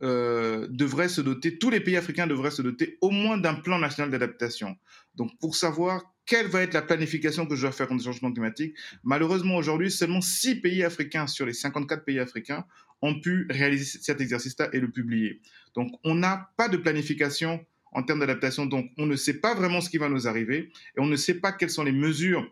euh, 0.02 0.66
devrait 0.70 1.08
se 1.08 1.20
doter, 1.20 1.58
tous 1.58 1.70
les 1.70 1.80
pays 1.80 1.96
africains 1.96 2.26
devraient 2.26 2.50
se 2.50 2.62
doter 2.62 2.98
au 3.00 3.10
moins 3.10 3.36
d'un 3.36 3.54
plan 3.54 3.78
national 3.78 4.10
d'adaptation. 4.10 4.76
Donc, 5.14 5.36
pour 5.40 5.56
savoir 5.56 6.02
quelle 6.24 6.46
va 6.46 6.62
être 6.62 6.74
la 6.74 6.82
planification 6.82 7.46
que 7.46 7.56
je 7.56 7.62
dois 7.62 7.72
faire 7.72 7.88
contre 7.88 8.06
le 8.06 8.12
changement 8.12 8.32
climatique, 8.32 8.76
malheureusement, 9.02 9.56
aujourd'hui, 9.56 9.90
seulement 9.90 10.20
six 10.20 10.56
pays 10.60 10.84
africains 10.84 11.26
sur 11.26 11.46
les 11.46 11.52
54 11.52 12.04
pays 12.04 12.20
africains 12.20 12.64
ont 13.02 13.18
pu 13.20 13.46
réaliser 13.50 13.98
cet 14.00 14.20
exercice-là 14.20 14.68
et 14.72 14.80
le 14.80 14.90
publier. 14.90 15.40
Donc, 15.74 15.90
on 16.04 16.14
n'a 16.14 16.50
pas 16.56 16.68
de 16.68 16.76
planification 16.76 17.64
en 17.92 18.02
termes 18.02 18.20
d'adaptation. 18.20 18.66
Donc, 18.66 18.90
on 18.98 19.06
ne 19.06 19.16
sait 19.16 19.40
pas 19.40 19.54
vraiment 19.54 19.80
ce 19.80 19.90
qui 19.90 19.98
va 19.98 20.08
nous 20.08 20.28
arriver 20.28 20.70
et 20.96 21.00
on 21.00 21.06
ne 21.06 21.16
sait 21.16 21.34
pas 21.34 21.52
quelles 21.52 21.70
sont 21.70 21.84
les 21.84 21.92
mesures 21.92 22.48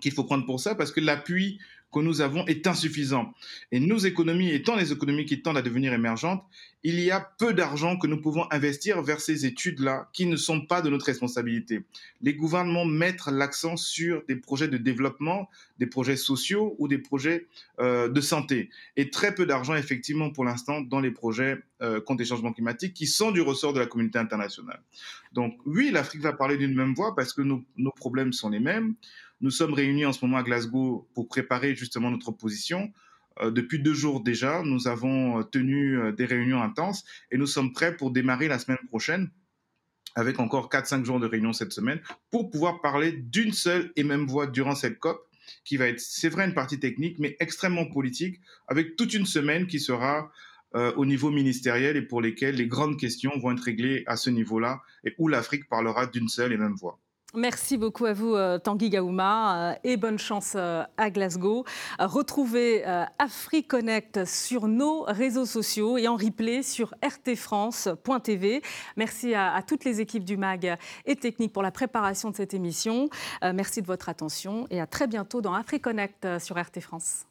qu'il 0.00 0.12
faut 0.12 0.24
prendre 0.24 0.46
pour 0.46 0.60
ça 0.60 0.74
parce 0.74 0.92
que 0.92 1.00
l'appui 1.00 1.58
que 1.92 2.00
nous 2.00 2.20
avons 2.20 2.44
est 2.46 2.66
insuffisant. 2.66 3.32
Et 3.72 3.80
nos 3.80 3.98
économies 3.98 4.50
étant 4.50 4.76
des 4.76 4.92
économies 4.92 5.24
qui 5.24 5.40
tendent 5.40 5.56
à 5.56 5.62
devenir 5.62 5.92
émergentes, 5.92 6.44
il 6.82 7.00
y 7.00 7.10
a 7.10 7.20
peu 7.20 7.52
d'argent 7.52 7.96
que 7.96 8.06
nous 8.06 8.20
pouvons 8.20 8.46
investir 8.52 9.02
vers 9.02 9.20
ces 9.20 9.46
études-là 9.46 10.08
qui 10.12 10.26
ne 10.26 10.36
sont 10.36 10.60
pas 10.60 10.82
de 10.82 10.90
notre 10.90 11.06
responsabilité. 11.06 11.84
Les 12.20 12.34
gouvernements 12.34 12.84
mettent 12.84 13.26
l'accent 13.26 13.76
sur 13.76 14.22
des 14.28 14.36
projets 14.36 14.68
de 14.68 14.76
développement, 14.76 15.48
des 15.78 15.86
projets 15.86 16.16
sociaux 16.16 16.76
ou 16.78 16.86
des 16.86 16.98
projets 16.98 17.46
euh, 17.80 18.08
de 18.08 18.20
santé. 18.20 18.70
Et 18.96 19.10
très 19.10 19.34
peu 19.34 19.46
d'argent, 19.46 19.74
effectivement, 19.74 20.30
pour 20.30 20.44
l'instant, 20.44 20.80
dans 20.80 21.00
les 21.00 21.10
projets 21.10 21.58
euh, 21.82 22.00
contre 22.00 22.20
les 22.20 22.28
changements 22.28 22.52
climatiques 22.52 22.94
qui 22.94 23.06
sont 23.06 23.32
du 23.32 23.40
ressort 23.40 23.72
de 23.72 23.80
la 23.80 23.86
communauté 23.86 24.18
internationale. 24.18 24.80
Donc 25.32 25.58
oui, 25.66 25.90
l'Afrique 25.90 26.22
va 26.22 26.32
parler 26.32 26.56
d'une 26.56 26.74
même 26.74 26.94
voix 26.94 27.16
parce 27.16 27.32
que 27.32 27.42
nos 27.42 27.90
problèmes 27.96 28.32
sont 28.32 28.50
les 28.50 28.60
mêmes. 28.60 28.94
Nous 29.40 29.50
sommes 29.50 29.74
réunis 29.74 30.06
en 30.06 30.12
ce 30.12 30.24
moment 30.24 30.38
à 30.38 30.42
Glasgow 30.42 31.08
pour 31.14 31.28
préparer 31.28 31.74
justement 31.74 32.10
notre 32.10 32.32
position. 32.32 32.92
Euh, 33.42 33.50
depuis 33.50 33.78
deux 33.78 33.92
jours 33.92 34.22
déjà, 34.22 34.62
nous 34.62 34.88
avons 34.88 35.40
euh, 35.40 35.42
tenu 35.42 35.98
euh, 35.98 36.12
des 36.12 36.24
réunions 36.24 36.62
intenses 36.62 37.04
et 37.30 37.36
nous 37.36 37.46
sommes 37.46 37.72
prêts 37.72 37.94
pour 37.94 38.10
démarrer 38.10 38.48
la 38.48 38.58
semaine 38.58 38.78
prochaine 38.88 39.30
avec 40.14 40.40
encore 40.40 40.70
4-5 40.70 41.04
jours 41.04 41.20
de 41.20 41.26
réunion 41.26 41.52
cette 41.52 41.72
semaine 41.72 42.00
pour 42.30 42.50
pouvoir 42.50 42.80
parler 42.80 43.12
d'une 43.12 43.52
seule 43.52 43.92
et 43.96 44.04
même 44.04 44.26
voix 44.26 44.46
durant 44.46 44.74
cette 44.74 44.98
COP 44.98 45.20
qui 45.64 45.76
va 45.76 45.88
être, 45.88 46.00
c'est 46.00 46.30
vrai, 46.30 46.46
une 46.46 46.54
partie 46.54 46.80
technique, 46.80 47.18
mais 47.18 47.36
extrêmement 47.38 47.84
politique, 47.84 48.40
avec 48.66 48.96
toute 48.96 49.12
une 49.12 49.26
semaine 49.26 49.66
qui 49.66 49.78
sera 49.78 50.30
au 50.96 51.06
niveau 51.06 51.30
ministériel 51.30 51.96
et 51.96 52.02
pour 52.02 52.20
lesquelles 52.20 52.56
les 52.56 52.66
grandes 52.66 52.98
questions 52.98 53.38
vont 53.38 53.52
être 53.52 53.62
réglées 53.62 54.02
à 54.06 54.16
ce 54.16 54.28
niveau-là 54.28 54.82
et 55.04 55.14
où 55.16 55.28
l'Afrique 55.28 55.68
parlera 55.68 56.06
d'une 56.06 56.28
seule 56.28 56.52
et 56.52 56.58
même 56.58 56.74
voix. 56.74 56.98
Merci 57.34 57.76
beaucoup 57.76 58.06
à 58.06 58.12
vous, 58.12 58.34
euh, 58.34 58.58
Tanguy 58.58 58.88
Gaouma, 58.88 59.72
euh, 59.72 59.74
et 59.84 59.96
bonne 59.96 60.18
chance 60.18 60.52
euh, 60.54 60.84
à 60.96 61.10
Glasgow. 61.10 61.64
Retrouvez 61.98 62.84
AfriConnect 63.18 64.24
sur 64.24 64.68
nos 64.68 65.02
réseaux 65.02 65.44
sociaux 65.44 65.98
et 65.98 66.08
en 66.08 66.16
replay 66.16 66.62
sur 66.62 66.94
rtfrance.tv. 67.04 68.62
Merci 68.96 69.34
à, 69.34 69.60
toutes 69.66 69.84
les 69.84 70.00
équipes 70.00 70.24
du 70.24 70.36
MAG 70.36 70.78
et 71.04 71.16
Technique 71.16 71.52
pour 71.52 71.62
la 71.62 71.70
préparation 71.70 72.30
de 72.30 72.36
cette 72.36 72.54
émission. 72.54 73.08
Merci 73.42 73.82
de 73.82 73.86
votre 73.86 74.08
attention 74.08 74.66
et 74.70 74.80
à 74.80 74.86
très 74.86 75.06
bientôt 75.06 75.40
dans 75.40 75.54
AfriConnect 75.54 76.38
sur 76.38 76.56
RT 76.56 76.80
France. 76.80 77.26